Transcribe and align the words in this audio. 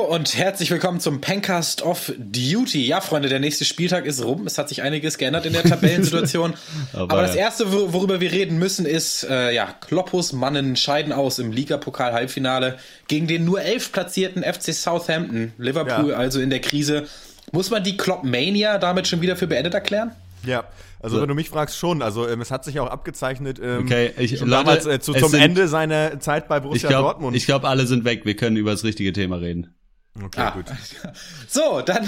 Hallo 0.00 0.14
und 0.14 0.36
herzlich 0.36 0.70
willkommen 0.70 1.00
zum 1.00 1.20
Pencast 1.20 1.82
of 1.82 2.12
Duty. 2.16 2.86
Ja, 2.86 3.00
Freunde, 3.00 3.28
der 3.28 3.38
nächste 3.38 3.64
Spieltag 3.64 4.06
ist 4.06 4.24
rum. 4.24 4.46
Es 4.46 4.56
hat 4.56 4.68
sich 4.68 4.82
einiges 4.82 5.18
geändert 5.18 5.46
in 5.46 5.52
der 5.52 5.62
Tabellensituation. 5.62 6.54
Aber, 6.92 7.12
Aber, 7.12 7.22
das 7.22 7.34
erste, 7.34 7.70
worüber 7.92 8.20
wir 8.20 8.32
reden 8.32 8.58
müssen, 8.58 8.86
ist, 8.86 9.24
äh, 9.24 9.52
ja, 9.52 9.74
Kloppus 9.80 10.32
Mannen 10.32 10.76
scheiden 10.76 11.12
aus 11.12 11.38
im 11.38 11.52
Ligapokal-Halbfinale 11.52 12.78
gegen 13.08 13.26
den 13.26 13.44
nur 13.44 13.60
elf 13.60 13.92
platzierten 13.92 14.42
FC 14.42 14.72
Southampton. 14.72 15.52
Liverpool 15.58 16.10
ja. 16.10 16.16
also 16.16 16.40
in 16.40 16.50
der 16.50 16.60
Krise. 16.60 17.06
Muss 17.52 17.70
man 17.70 17.82
die 17.82 17.96
Klopp-Mania 17.96 18.78
damit 18.78 19.06
schon 19.06 19.20
wieder 19.20 19.36
für 19.36 19.48
beendet 19.48 19.74
erklären? 19.74 20.12
Ja, 20.44 20.64
also 21.00 21.16
so. 21.16 21.22
wenn 21.22 21.28
du 21.28 21.34
mich 21.34 21.50
fragst, 21.50 21.76
schon. 21.76 22.00
Also 22.00 22.26
ähm, 22.26 22.40
es 22.40 22.50
hat 22.50 22.64
sich 22.64 22.80
auch 22.80 22.88
abgezeichnet 22.88 23.60
ähm, 23.62 23.84
okay, 23.84 24.12
ich, 24.16 24.32
Leute, 24.40 24.50
damals 24.50 24.86
äh, 24.86 25.00
zu, 25.00 25.12
zum 25.12 25.30
sind, 25.30 25.42
Ende 25.42 25.68
seiner 25.68 26.20
Zeit 26.20 26.48
bei 26.48 26.60
Borussia 26.60 26.88
ich 26.88 26.90
glaub, 26.90 27.04
Dortmund. 27.04 27.36
Ich 27.36 27.44
glaube, 27.44 27.68
alle 27.68 27.86
sind 27.86 28.04
weg. 28.04 28.24
Wir 28.24 28.36
können 28.36 28.56
über 28.56 28.70
das 28.70 28.82
richtige 28.82 29.12
Thema 29.12 29.36
reden. 29.36 29.74
Okay, 30.16 30.40
ah. 30.40 30.50
gut. 30.50 30.66
So, 31.48 31.80
dann 31.80 32.04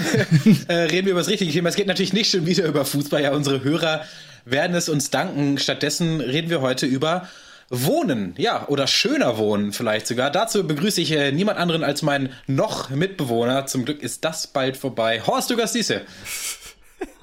äh, 0.69 0.75
reden 0.75 1.07
wir 1.07 1.13
über 1.13 1.21
das 1.21 1.29
richtige 1.29 1.53
Thema. 1.53 1.69
Es 1.69 1.77
geht 1.77 1.87
natürlich 1.87 2.13
nicht 2.13 2.31
schon 2.31 2.47
wieder 2.47 2.65
über 2.65 2.85
Fußball. 2.85 3.23
Ja, 3.23 3.33
unsere 3.33 3.63
Hörer 3.65 4.05
werden 4.45 4.77
es 4.77 4.89
uns 4.89 5.11
danken. 5.11 5.59
Stattdessen 5.59 6.21
reden 6.21 6.51
wir 6.51 6.61
heute 6.61 6.87
über 6.87 7.29
Wohnen, 7.75 8.35
ja, 8.37 8.69
oder 8.69 8.87
schöner 8.87 9.39
Wohnen 9.39 9.73
vielleicht 9.73 10.07
sogar. 10.07 10.31
Dazu 10.31 10.67
begrüße 10.67 11.01
ich 11.01 11.13
äh, 11.13 11.33
niemand 11.33 11.59
anderen 11.59 11.83
als 11.83 12.03
meinen 12.03 12.31
noch 12.47 12.91
Mitbewohner. 12.91 13.67
Zum 13.67 13.85
Glück 13.85 14.03
ist 14.03 14.25
das 14.25 14.47
bald 14.47 14.77
vorbei. 14.77 15.23
Horst 15.27 15.51
Lukas 15.51 15.73
Diese. 15.73 16.03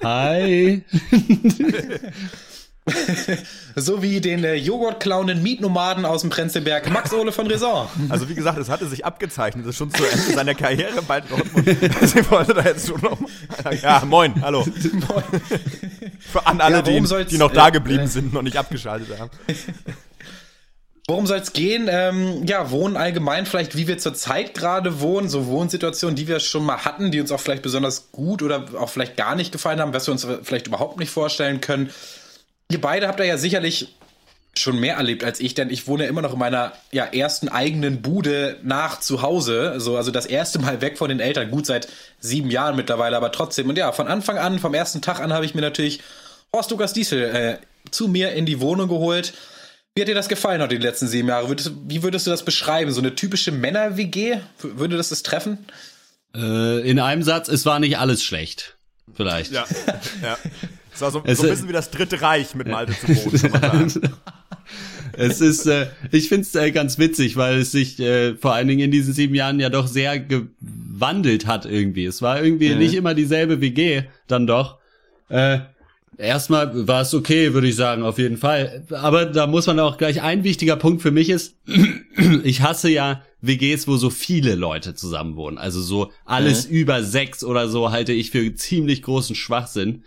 Hi. 0.02 0.84
so 3.76 4.02
wie 4.02 4.20
den 4.20 4.42
äh, 4.44 4.54
Joghurt-klauenden 4.54 5.42
Mietnomaden 5.42 6.04
aus 6.04 6.22
dem 6.22 6.30
Prenzlberg, 6.30 6.90
Max 6.90 7.12
Ole 7.12 7.32
von 7.32 7.46
Raison. 7.46 7.88
Also 8.08 8.28
wie 8.28 8.34
gesagt, 8.34 8.58
es 8.58 8.68
hatte 8.68 8.86
sich 8.86 9.04
abgezeichnet, 9.04 9.64
es 9.64 9.70
ist 9.70 9.76
schon 9.76 9.92
zu 9.92 10.02
Ende 10.04 10.34
seiner 10.34 10.54
Karriere 10.54 11.02
bald 11.02 11.30
Dortmund. 11.30 11.66
Sie 12.02 12.30
wollte 12.30 12.54
da 12.54 12.62
jetzt 12.62 12.88
schon 12.88 13.00
noch 13.00 13.18
Ja, 13.82 14.02
moin, 14.06 14.40
hallo. 14.42 14.64
Moin. 14.64 15.24
Für 16.20 16.46
an 16.46 16.60
alle, 16.60 16.76
ja, 16.76 16.82
die, 16.82 17.24
die 17.26 17.38
noch 17.38 17.52
da 17.52 17.70
geblieben 17.70 18.04
äh, 18.04 18.08
sind, 18.08 18.32
noch 18.32 18.42
nicht 18.42 18.56
abgeschaltet 18.56 19.18
haben. 19.18 19.30
Worum 21.06 21.26
soll 21.26 21.38
es 21.38 21.52
gehen? 21.52 21.88
Ähm, 21.90 22.46
ja, 22.46 22.70
Wohnen 22.70 22.96
allgemein, 22.96 23.44
vielleicht 23.44 23.76
wie 23.76 23.88
wir 23.88 23.98
zurzeit 23.98 24.54
gerade 24.54 25.00
wohnen, 25.00 25.28
so 25.28 25.46
Wohnsituationen, 25.46 26.14
die 26.14 26.28
wir 26.28 26.38
schon 26.38 26.64
mal 26.64 26.84
hatten, 26.84 27.10
die 27.10 27.20
uns 27.20 27.32
auch 27.32 27.40
vielleicht 27.40 27.62
besonders 27.62 28.12
gut 28.12 28.42
oder 28.42 28.66
auch 28.78 28.88
vielleicht 28.88 29.16
gar 29.16 29.34
nicht 29.34 29.50
gefallen 29.50 29.80
haben, 29.80 29.92
was 29.92 30.06
wir 30.06 30.12
uns 30.12 30.26
vielleicht 30.44 30.68
überhaupt 30.68 30.98
nicht 31.00 31.10
vorstellen 31.10 31.60
können. 31.60 31.90
Ihr 32.70 32.80
beide 32.80 33.08
habt 33.08 33.20
da 33.20 33.24
ja 33.24 33.36
sicherlich 33.36 33.94
schon 34.56 34.80
mehr 34.80 34.96
erlebt 34.96 35.22
als 35.24 35.40
ich, 35.40 35.54
denn 35.54 35.70
ich 35.70 35.86
wohne 35.86 36.06
immer 36.06 36.22
noch 36.22 36.32
in 36.32 36.38
meiner 36.38 36.72
ja, 36.90 37.04
ersten 37.04 37.48
eigenen 37.48 38.02
Bude 38.02 38.58
nach 38.62 39.00
zu 39.00 39.22
Hause. 39.22 39.74
So, 39.78 39.96
also 39.96 40.10
das 40.10 40.26
erste 40.26 40.58
Mal 40.58 40.80
weg 40.80 40.98
von 40.98 41.08
den 41.08 41.20
Eltern. 41.20 41.50
Gut, 41.50 41.66
seit 41.66 41.88
sieben 42.18 42.50
Jahren 42.50 42.76
mittlerweile, 42.76 43.16
aber 43.16 43.32
trotzdem. 43.32 43.68
Und 43.68 43.78
ja, 43.78 43.92
von 43.92 44.08
Anfang 44.08 44.38
an, 44.38 44.58
vom 44.58 44.74
ersten 44.74 45.02
Tag 45.02 45.20
an 45.20 45.32
habe 45.32 45.44
ich 45.44 45.54
mir 45.54 45.60
natürlich 45.60 46.00
Horst 46.52 46.70
Lukas 46.70 46.92
Diesel 46.92 47.22
äh, 47.22 47.58
zu 47.90 48.08
mir 48.08 48.32
in 48.32 48.46
die 48.46 48.60
Wohnung 48.60 48.88
geholt. 48.88 49.32
Wie 49.94 50.02
hat 50.02 50.08
dir 50.08 50.14
das 50.14 50.28
gefallen 50.28 50.60
heute 50.62 50.78
die 50.78 50.84
letzten 50.84 51.08
sieben 51.08 51.28
Jahre? 51.28 51.48
Würdest, 51.48 51.72
wie 51.86 52.02
würdest 52.02 52.26
du 52.26 52.30
das 52.30 52.44
beschreiben? 52.44 52.92
So 52.92 53.00
eine 53.00 53.14
typische 53.14 53.52
Männer-WG? 53.52 54.38
Würde 54.60 54.96
das 54.96 55.08
das 55.08 55.22
treffen? 55.22 55.66
Äh, 56.34 56.88
in 56.88 57.00
einem 57.00 57.22
Satz, 57.22 57.48
es 57.48 57.66
war 57.66 57.78
nicht 57.80 57.98
alles 57.98 58.22
schlecht. 58.22 58.76
Vielleicht. 59.14 59.52
Ja, 59.52 59.64
ja. 60.22 60.38
Es 61.00 61.02
war 61.02 61.10
so, 61.12 61.22
es 61.24 61.38
so 61.38 61.44
ein 61.44 61.50
bisschen 61.50 61.68
wie 61.68 61.72
das 61.72 61.90
Dritte 61.90 62.20
Reich 62.20 62.54
mit 62.54 62.68
Malte 62.68 62.92
zu 62.92 63.08
wohnen, 63.08 63.92
es 65.14 65.40
ist, 65.40 65.66
äh, 65.66 65.86
ich 66.12 66.28
finde 66.28 66.42
es 66.42 66.54
äh, 66.54 66.70
ganz 66.72 66.98
witzig, 66.98 67.36
weil 67.36 67.60
es 67.60 67.72
sich 67.72 67.98
äh, 68.00 68.36
vor 68.36 68.52
allen 68.52 68.68
Dingen 68.68 68.80
in 68.80 68.90
diesen 68.90 69.14
sieben 69.14 69.34
Jahren 69.34 69.60
ja 69.60 69.70
doch 69.70 69.86
sehr 69.86 70.18
gewandelt 70.20 71.46
hat 71.46 71.64
irgendwie. 71.64 72.04
Es 72.04 72.20
war 72.20 72.42
irgendwie 72.42 72.68
mhm. 72.70 72.78
nicht 72.78 72.92
immer 72.92 73.14
dieselbe 73.14 73.62
WG, 73.62 74.02
dann 74.26 74.46
doch. 74.46 74.76
Äh, 75.30 75.60
Erstmal 76.18 76.86
war 76.86 77.00
es 77.00 77.14
okay, 77.14 77.54
würde 77.54 77.68
ich 77.68 77.76
sagen, 77.76 78.02
auf 78.02 78.18
jeden 78.18 78.36
Fall. 78.36 78.84
Aber 78.90 79.24
da 79.24 79.46
muss 79.46 79.66
man 79.66 79.80
auch 79.80 79.96
gleich 79.96 80.20
ein 80.20 80.44
wichtiger 80.44 80.76
Punkt 80.76 81.00
für 81.00 81.12
mich 81.12 81.30
ist, 81.30 81.56
ich 82.44 82.60
hasse 82.60 82.90
ja 82.90 83.22
WGs, 83.40 83.88
wo 83.88 83.96
so 83.96 84.10
viele 84.10 84.54
Leute 84.54 84.94
zusammen 84.94 85.36
wohnen. 85.36 85.56
Also 85.56 85.80
so 85.80 86.12
alles 86.26 86.66
äh. 86.66 86.74
über 86.74 87.02
sechs 87.02 87.42
oder 87.42 87.70
so 87.70 87.90
halte 87.90 88.12
ich 88.12 88.30
für 88.30 88.54
ziemlich 88.54 89.00
großen 89.00 89.34
Schwachsinn. 89.34 90.04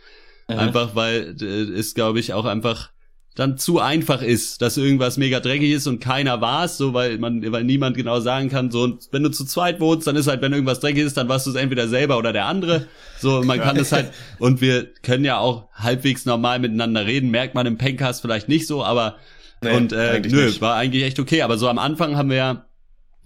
Äh. 0.48 0.56
Einfach 0.56 0.96
weil 0.96 1.36
äh, 1.42 1.46
es, 1.46 1.94
glaube 1.94 2.20
ich, 2.20 2.34
auch 2.34 2.46
einfach 2.46 2.92
dann 3.36 3.58
zu 3.58 3.80
einfach 3.80 4.22
ist, 4.22 4.62
dass 4.62 4.78
irgendwas 4.78 5.18
mega 5.18 5.40
dreckig 5.40 5.72
ist 5.72 5.88
und 5.88 6.00
keiner 6.00 6.40
war 6.40 6.66
es, 6.66 6.78
so 6.78 6.94
weil 6.94 7.18
man, 7.18 7.52
weil 7.52 7.64
niemand 7.64 7.98
genau 7.98 8.20
sagen 8.20 8.50
kann, 8.50 8.70
so 8.70 8.84
und 8.84 9.08
wenn 9.12 9.24
du 9.24 9.30
zu 9.30 9.44
zweit 9.44 9.80
wohnst, 9.80 10.06
dann 10.06 10.16
ist 10.16 10.28
halt, 10.28 10.42
wenn 10.44 10.54
irgendwas 10.54 10.80
dreckig 10.82 11.04
ist, 11.04 11.18
dann 11.18 11.30
warst 11.30 11.48
du 11.48 11.50
es 11.50 11.56
entweder 11.56 11.88
selber 11.88 12.20
oder 12.20 12.32
der 12.32 12.46
andere. 12.46 12.86
So, 13.20 13.42
man 13.42 13.60
kann 13.60 13.76
es 13.78 13.92
halt, 13.92 14.12
und 14.40 14.62
wir 14.62 14.94
können 15.02 15.26
ja 15.26 15.40
auch 15.40 15.68
halbwegs 15.74 16.26
normal 16.26 16.60
miteinander 16.60 17.08
reden, 17.08 17.32
merkt 17.32 17.56
man 17.56 17.66
im 17.66 17.78
Pencast 17.78 18.22
vielleicht 18.22 18.50
nicht 18.50 18.68
so, 18.68 18.84
aber 18.84 19.18
nee, 19.64 19.76
und 19.76 19.94
äh, 19.94 20.20
nö, 20.20 20.46
nicht. 20.46 20.62
war 20.62 20.76
eigentlich 20.76 21.04
echt 21.04 21.20
okay. 21.20 21.42
Aber 21.42 21.58
so 21.58 21.68
am 21.68 21.80
Anfang 21.80 22.16
haben 22.16 22.30
wir 22.30 22.38
ja 22.38 22.66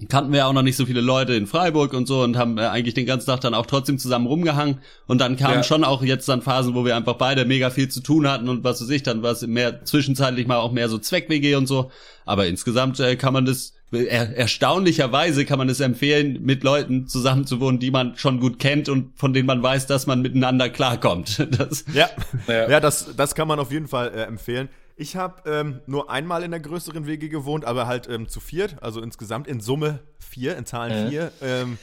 kannten 0.09 0.31
wir 0.31 0.39
ja 0.39 0.45
auch 0.45 0.53
noch 0.53 0.61
nicht 0.61 0.75
so 0.75 0.85
viele 0.85 1.01
Leute 1.01 1.33
in 1.33 1.47
Freiburg 1.47 1.93
und 1.93 2.07
so 2.07 2.21
und 2.21 2.37
haben 2.37 2.57
äh, 2.57 2.67
eigentlich 2.67 2.93
den 2.93 3.07
ganzen 3.07 3.27
Tag 3.27 3.41
dann 3.41 3.55
auch 3.55 3.65
trotzdem 3.65 3.97
zusammen 3.97 4.27
rumgehangen 4.27 4.77
und 5.07 5.19
dann 5.19 5.37
kamen 5.37 5.55
ja. 5.55 5.63
schon 5.63 5.83
auch 5.83 6.03
jetzt 6.03 6.29
dann 6.29 6.43
Phasen, 6.43 6.75
wo 6.75 6.85
wir 6.85 6.95
einfach 6.95 7.15
beide 7.15 7.45
mega 7.45 7.71
viel 7.71 7.89
zu 7.89 8.01
tun 8.01 8.27
hatten 8.29 8.47
und 8.47 8.63
was 8.63 8.81
weiß 8.81 8.89
ich, 8.89 9.01
dann 9.01 9.23
war 9.23 9.31
es 9.31 9.45
mehr 9.45 9.83
zwischenzeitlich 9.85 10.45
mal 10.45 10.57
auch 10.57 10.71
mehr 10.71 10.87
so 10.87 10.99
Zweck-WG 10.99 11.55
und 11.55 11.65
so, 11.65 11.91
aber 12.25 12.45
insgesamt 12.45 12.99
äh, 12.99 13.15
kann 13.15 13.33
man 13.33 13.45
das 13.45 13.73
er, 13.91 14.35
erstaunlicherweise 14.35 15.45
kann 15.45 15.57
man 15.57 15.69
es 15.69 15.79
empfehlen, 15.79 16.39
mit 16.43 16.63
Leuten 16.63 17.07
zusammenzuwohnen, 17.07 17.79
die 17.79 17.91
man 17.91 18.17
schon 18.17 18.39
gut 18.39 18.59
kennt 18.59 18.89
und 18.89 19.17
von 19.17 19.33
denen 19.33 19.47
man 19.47 19.63
weiß, 19.63 19.87
dass 19.87 20.07
man 20.07 20.21
miteinander 20.21 20.69
klarkommt. 20.69 21.47
Das, 21.57 21.85
ja, 21.93 22.09
ja, 22.47 22.69
ja 22.69 22.79
das, 22.79 23.15
das 23.15 23.33
kann 23.33 23.47
man 23.47 23.59
auf 23.59 23.71
jeden 23.71 23.87
Fall 23.87 24.11
äh, 24.13 24.23
empfehlen. 24.23 24.69
Ich 24.99 25.15
habe 25.15 25.47
ähm, 25.47 25.81
nur 25.85 26.09
einmal 26.09 26.41
in 26.41 26.49
der 26.49 26.59
größeren 26.59 27.05
WG 27.05 27.29
gewohnt, 27.29 27.65
aber 27.65 27.85
halt 27.85 28.09
ähm, 28.09 28.27
zu 28.27 28.39
viert, 28.39 28.81
also 28.81 28.99
insgesamt 28.99 29.47
in 29.47 29.59
Summe 29.59 29.99
vier, 30.17 30.57
in 30.57 30.65
Zahlen 30.65 30.91
äh. 30.91 31.09
vier. 31.09 31.31
Ähm, 31.41 31.77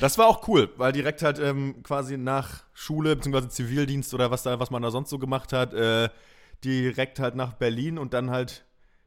das 0.00 0.18
war 0.18 0.28
auch 0.28 0.46
cool, 0.46 0.70
weil 0.76 0.92
direkt 0.92 1.22
halt 1.22 1.40
ähm, 1.40 1.82
quasi 1.82 2.16
nach 2.16 2.62
Schule 2.72 3.16
bzw. 3.16 3.48
Zivildienst 3.48 4.14
oder 4.14 4.30
was 4.30 4.44
da, 4.44 4.60
was 4.60 4.70
man 4.70 4.82
da 4.82 4.92
sonst 4.92 5.10
so 5.10 5.18
gemacht 5.18 5.52
hat, 5.52 5.74
äh, 5.74 6.08
direkt 6.62 7.18
halt 7.18 7.34
nach 7.34 7.54
Berlin 7.54 7.98
und 7.98 8.14
dann 8.14 8.30
halt 8.30 8.64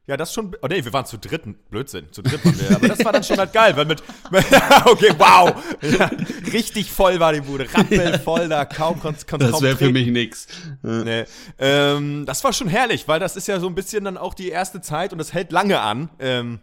ja, 0.08 0.16
das 0.16 0.32
schon. 0.32 0.56
Oh 0.62 0.66
nee, 0.68 0.82
wir 0.82 0.92
waren 0.94 1.04
zu 1.04 1.18
dritten. 1.18 1.54
Blödsinn. 1.68 2.10
Zu 2.10 2.22
dritt 2.22 2.42
waren 2.42 2.58
wir. 2.58 2.76
Aber 2.76 2.88
das 2.88 3.04
war 3.04 3.12
dann 3.12 3.22
schon 3.22 3.36
halt 3.36 3.52
geil, 3.52 3.76
weil 3.76 3.84
mit. 3.84 4.02
okay, 4.86 5.12
wow. 5.18 5.54
Ja, 5.82 6.10
richtig 6.52 6.90
voll 6.90 7.20
war 7.20 7.34
die 7.34 7.42
Bude. 7.42 7.66
Rappelvoll 7.70 8.48
da, 8.48 8.64
kaum 8.64 8.98
konntest 9.00 9.28
konnt 9.28 9.42
Das 9.42 9.60
wäre 9.60 9.76
für 9.76 9.92
mich 9.92 10.06
nix. 10.06 10.46
Nee. 10.82 11.26
Ähm, 11.58 12.24
das 12.24 12.42
war 12.42 12.54
schon 12.54 12.68
herrlich, 12.68 13.06
weil 13.06 13.20
das 13.20 13.36
ist 13.36 13.48
ja 13.48 13.60
so 13.60 13.66
ein 13.66 13.74
bisschen 13.74 14.04
dann 14.04 14.16
auch 14.16 14.32
die 14.32 14.48
erste 14.48 14.80
Zeit 14.80 15.12
und 15.12 15.18
das 15.18 15.34
hält 15.34 15.52
lange 15.52 15.78
an. 15.78 16.08
Ähm, 16.20 16.60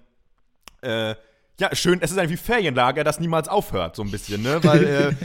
äh, 0.82 1.14
ja, 1.58 1.74
schön, 1.74 2.00
es 2.02 2.12
ist 2.12 2.18
ein 2.18 2.30
wie 2.30 2.36
Ferienlager, 2.36 3.06
das 3.06 3.22
niemals 3.22 3.48
aufhört, 3.48 3.96
so 3.96 4.04
ein 4.04 4.12
bisschen, 4.12 4.42
ne? 4.42 4.60
Weil 4.62 4.84
äh, 4.84 5.16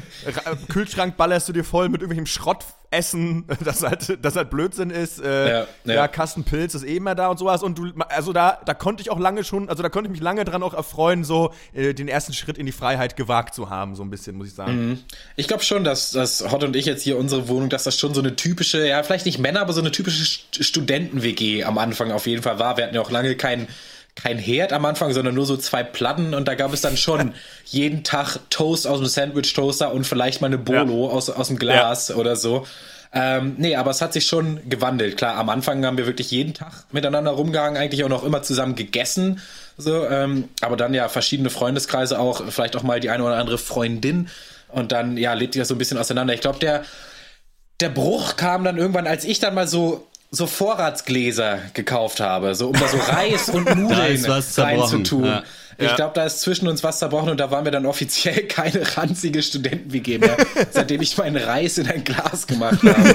Kühlschrank 0.69 1.17
ballerst 1.17 1.49
du 1.49 1.53
dir 1.53 1.65
voll 1.65 1.89
mit 1.89 2.03
irgendwelchem 2.03 2.27
Schrottessen, 2.27 3.47
das 3.65 3.83
halt, 3.83 4.17
das 4.25 4.37
halt 4.37 4.49
Blödsinn 4.49 4.91
ist. 4.91 5.21
Äh, 5.21 5.51
ja, 5.51 5.67
ja. 5.85 5.95
ja, 5.95 6.09
Kastenpilz 6.09 6.77
ist 6.77 6.85
eh 6.85 6.99
immer 6.99 7.17
da 7.17 7.29
und 7.29 7.39
sowas. 7.39 7.65
Und 7.65 7.79
du, 7.79 7.91
also 8.11 8.33
da, 8.33 8.61
da 8.65 8.75
konnte 8.75 9.03
ich 9.03 9.11
auch 9.11 9.19
lange 9.19 9.43
schon, 9.43 9.69
also 9.69 9.83
da 9.83 9.89
konnte 9.89 10.07
ich 10.07 10.13
mich 10.13 10.21
lange 10.21 10.45
dran 10.45 10.63
auch 10.63 10.73
erfreuen, 10.73 11.25
so 11.25 11.53
äh, 11.73 11.95
den 11.95 12.07
ersten 12.07 12.33
Schritt 12.33 12.59
in 12.59 12.67
die 12.67 12.73
Freiheit 12.73 13.17
gewagt 13.17 13.57
zu 13.57 13.69
haben, 13.69 13.97
so 13.97 14.05
ein 14.05 14.11
bisschen, 14.11 14.37
muss 14.37 14.47
ich 14.47 14.55
sagen. 14.55 14.91
Mhm. 14.91 14.99
Ich 15.35 15.49
glaube 15.49 15.65
schon, 15.65 15.83
dass, 15.83 16.13
dass 16.13 16.49
Hot 16.53 16.63
und 16.63 16.77
ich 16.77 16.87
jetzt 16.87 17.03
hier 17.03 17.19
unsere 17.19 17.49
Wohnung, 17.49 17.71
dass 17.71 17.83
das 17.83 17.99
schon 17.99 18.15
so 18.15 18.21
eine 18.21 18.37
typische, 18.37 18.87
ja, 18.87 19.03
vielleicht 19.03 19.27
nicht 19.27 19.41
Männer, 19.41 19.63
aber 19.63 19.73
so 19.73 19.81
eine 19.81 19.91
typische 19.91 20.25
Studenten-WG 20.63 21.65
am 21.65 21.77
Anfang 21.77 22.13
auf 22.13 22.29
jeden 22.29 22.45
Fall 22.45 22.61
war. 22.61 22.77
Wir 22.77 22.85
hatten 22.85 22.95
ja 22.95 23.01
auch 23.01 23.11
lange 23.11 23.35
keinen 23.35 23.67
kein 24.23 24.39
Herd 24.39 24.73
am 24.73 24.85
Anfang, 24.85 25.13
sondern 25.13 25.35
nur 25.35 25.47
so 25.47 25.57
zwei 25.57 25.83
Platten 25.83 26.35
und 26.35 26.49
da 26.49 26.55
gab 26.55 26.73
es 26.73 26.81
dann 26.81 26.97
schon 26.97 27.33
jeden 27.65 28.05
Tag 28.05 28.39
Toast 28.51 28.87
aus 28.87 28.99
dem 28.99 29.07
Sandwich-Toaster 29.07 29.93
und 29.93 30.07
vielleicht 30.07 30.41
mal 30.41 30.49
eine 30.49 30.59
Bolo 30.59 31.09
ja. 31.09 31.15
aus, 31.15 31.31
aus 31.31 31.49
dem 31.49 31.59
Glas 31.59 32.09
ja. 32.09 32.17
oder 32.17 32.37
so. 32.37 32.67
Ähm, 33.13 33.57
nee, 33.59 33.75
aber 33.75 33.91
es 33.91 34.01
hat 34.01 34.13
sich 34.13 34.27
schon 34.27 34.61
gewandelt. 34.69 35.17
Klar, 35.17 35.37
am 35.37 35.49
Anfang 35.49 35.85
haben 35.85 35.99
wir 35.99 36.07
wirklich 36.07 36.31
jeden 36.31 36.55
Tag 36.55 36.85
miteinander 36.93 37.33
rumgehangen, 37.33 37.81
eigentlich 37.81 38.05
auch 38.05 38.09
noch 38.09 38.23
immer 38.23 38.43
zusammen 38.43 38.77
gegessen. 38.77 39.41
So, 39.77 40.07
ähm, 40.07 40.49
aber 40.61 40.77
dann 40.77 40.95
ja 40.95 41.09
verschiedene 41.09 41.51
Freundeskreise 41.51 42.21
auch, 42.21 42.43
vielleicht 42.51 42.77
auch 42.77 42.83
mal 42.83 43.01
die 43.01 43.11
eine 43.11 43.25
oder 43.25 43.37
andere 43.37 43.59
Freundin. 43.59 44.29
Und 44.69 44.93
dann, 44.93 45.17
ja, 45.17 45.33
lebt 45.33 45.55
sich 45.55 45.61
das 45.61 45.69
so 45.69 45.75
ein 45.75 45.79
bisschen 45.79 45.99
auseinander. 45.99 46.35
Ich 46.35 46.41
glaube, 46.41 46.61
der, 46.61 46.85
der 47.81 47.89
Bruch 47.89 48.37
kam 48.37 48.63
dann 48.63 48.79
irgendwann, 48.79 49.09
als 49.09 49.25
ich 49.25 49.41
dann 49.41 49.55
mal 49.55 49.67
so 49.67 50.07
so 50.31 50.47
Vorratsgläser 50.47 51.59
gekauft 51.75 52.21
habe, 52.21 52.55
so 52.55 52.69
um 52.69 52.75
da 52.75 52.87
so 52.87 52.99
Reis 52.99 53.49
und 53.49 53.65
Nudeln 53.77 54.25
reinzutun. 54.25 55.25
Ja. 55.25 55.43
Ich 55.81 55.87
ja. 55.87 55.97
glaube, 55.97 56.13
da 56.15 56.27
ist 56.27 56.41
zwischen 56.41 56.69
uns 56.69 56.85
was 56.85 56.99
zerbrochen 56.99 57.31
und 57.31 57.41
da 57.41 57.51
waren 57.51 57.65
wir 57.65 57.73
dann 57.73 57.87
offiziell 57.87 58.43
keine 58.49 58.97
ranzige 58.97 59.43
Studenten-WG 59.43 60.19
mehr, 60.19 60.37
seitdem 60.71 61.01
ich 61.01 61.17
meinen 61.17 61.43
Reis 61.43 61.79
in 61.79 61.89
ein 61.89 62.05
Glas 62.05 62.47
gemacht 62.47 62.83
habe. 62.83 63.15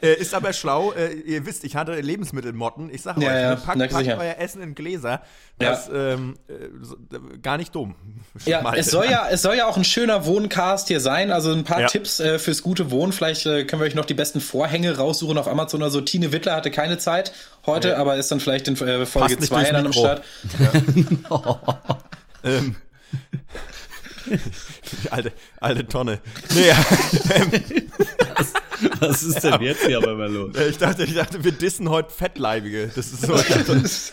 äh, 0.00 0.14
ist 0.14 0.32
aber 0.32 0.52
schlau. 0.52 0.92
Äh, 0.92 1.14
ihr 1.14 1.44
wisst, 1.44 1.64
ich 1.64 1.74
hatte 1.74 2.00
Lebensmittelmotten. 2.00 2.88
Ich 2.88 3.02
sage 3.02 3.22
ja, 3.22 3.30
euch, 3.30 3.42
ja. 3.42 3.56
packt, 3.56 3.92
packt 3.92 4.08
euer 4.08 4.36
Essen 4.38 4.62
in 4.62 4.76
Gläser. 4.76 5.22
Das 5.58 5.88
ja. 5.88 6.12
ähm, 6.12 6.36
äh, 6.48 7.38
gar 7.38 7.56
nicht 7.56 7.74
dumm. 7.74 7.96
Ja, 8.44 8.72
es 8.74 8.90
soll 8.90 9.06
ja, 9.06 9.28
es 9.28 9.42
soll 9.42 9.56
ja 9.56 9.66
auch 9.66 9.76
ein 9.76 9.84
schöner 9.84 10.26
Wohncast 10.26 10.86
hier 10.86 11.00
sein. 11.00 11.32
Also 11.32 11.52
ein 11.52 11.64
paar 11.64 11.82
ja. 11.82 11.86
Tipps 11.88 12.20
äh, 12.20 12.38
fürs 12.38 12.62
gute 12.62 12.92
Wohnen. 12.92 13.12
Vielleicht 13.12 13.46
äh, 13.46 13.64
können 13.64 13.82
wir 13.82 13.86
euch 13.86 13.94
noch 13.96 14.04
die 14.04 14.14
besten 14.14 14.40
Vorhänge 14.40 14.96
raussuchen 14.98 15.36
auf 15.36 15.48
Amazon. 15.48 15.73
Also 15.82 16.00
Tine 16.00 16.32
Wittler 16.32 16.56
hatte 16.56 16.70
keine 16.70 16.98
Zeit 16.98 17.32
heute, 17.66 17.90
ja. 17.90 17.96
aber 17.96 18.16
ist 18.16 18.30
dann 18.30 18.40
vielleicht 18.40 18.68
in 18.68 18.76
äh, 18.76 19.06
Folge 19.06 19.38
2 19.38 19.70
dann 19.70 19.86
am 19.86 19.92
Start. 19.92 20.22
ähm. 22.44 22.76
alte, 25.10 25.32
alte 25.60 25.86
Tonne. 25.86 26.20
Nee, 26.54 26.70
ähm, 27.34 27.52
was, 28.36 28.52
was, 29.00 29.22
ist 29.22 29.44
denn 29.44 29.60
jetzt 29.62 29.86
hier 29.86 29.98
aber 29.98 30.14
mal 30.14 30.30
los? 30.30 30.56
Ich 30.56 30.78
dachte, 30.78 31.04
ich 31.04 31.14
dachte, 31.14 31.44
wir 31.44 31.52
dissen 31.52 31.88
heute 31.90 32.10
Fettleibige. 32.10 32.90
Das 32.94 33.06
ist 33.08 33.22
so. 33.22 33.34
ist 33.34 34.12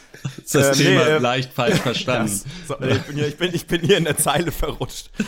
das 0.52 0.80
ähm, 0.80 0.86
Thema 0.86 1.06
nee, 1.06 1.12
äh, 1.12 1.18
leicht 1.18 1.54
falsch 1.54 1.80
verstanden. 1.80 2.42
Das, 2.68 2.80
so, 2.80 2.86
ich, 2.86 3.02
bin 3.02 3.16
hier, 3.16 3.28
ich, 3.28 3.38
bin, 3.38 3.54
ich 3.54 3.68
bin 3.68 3.82
hier 3.82 3.98
in 3.98 4.04
der 4.04 4.18
Zeile 4.18 4.52
verrutscht. 4.52 5.10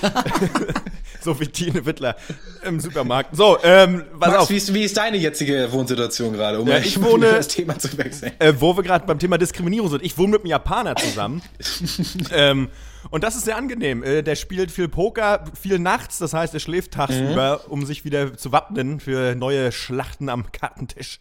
so 1.23 1.39
wie 1.39 1.47
Tine 1.47 1.85
Wittler 1.85 2.15
im 2.63 2.79
Supermarkt. 2.79 3.35
So, 3.35 3.57
ähm, 3.63 4.05
was 4.13 4.29
Max, 4.29 4.41
auf. 4.41 4.49
Wie 4.49 4.57
ist, 4.57 4.73
wie 4.73 4.83
ist 4.83 4.97
deine 4.97 5.17
jetzige 5.17 5.71
Wohnsituation 5.71 6.33
gerade, 6.33 6.59
um 6.59 6.67
ja, 6.67 6.77
ich 6.77 7.01
wohne, 7.01 7.31
das 7.31 7.47
Thema 7.47 7.77
zu 7.77 7.97
wechseln? 7.97 8.33
Äh, 8.39 8.53
wo 8.59 8.75
wir 8.75 8.83
gerade 8.83 9.05
beim 9.05 9.19
Thema 9.19 9.37
Diskriminierung 9.37 9.89
sind. 9.89 10.03
Ich 10.03 10.17
wohne 10.17 10.33
mit 10.33 10.41
einem 10.41 10.49
Japaner 10.49 10.95
zusammen. 10.95 11.41
ähm, 12.31 12.69
und 13.09 13.23
das 13.23 13.35
ist 13.35 13.45
sehr 13.45 13.57
angenehm. 13.57 14.03
Äh, 14.03 14.23
der 14.23 14.35
spielt 14.35 14.71
viel 14.71 14.87
Poker, 14.87 15.43
viel 15.59 15.79
nachts, 15.79 16.19
das 16.19 16.33
heißt, 16.33 16.53
er 16.53 16.59
schläft 16.59 16.91
tagsüber, 16.91 17.61
mhm. 17.65 17.71
um 17.71 17.85
sich 17.85 18.05
wieder 18.05 18.37
zu 18.37 18.51
wappnen 18.51 18.99
für 18.99 19.35
neue 19.35 19.71
Schlachten 19.71 20.29
am 20.29 20.51
Kartentisch. 20.51 21.19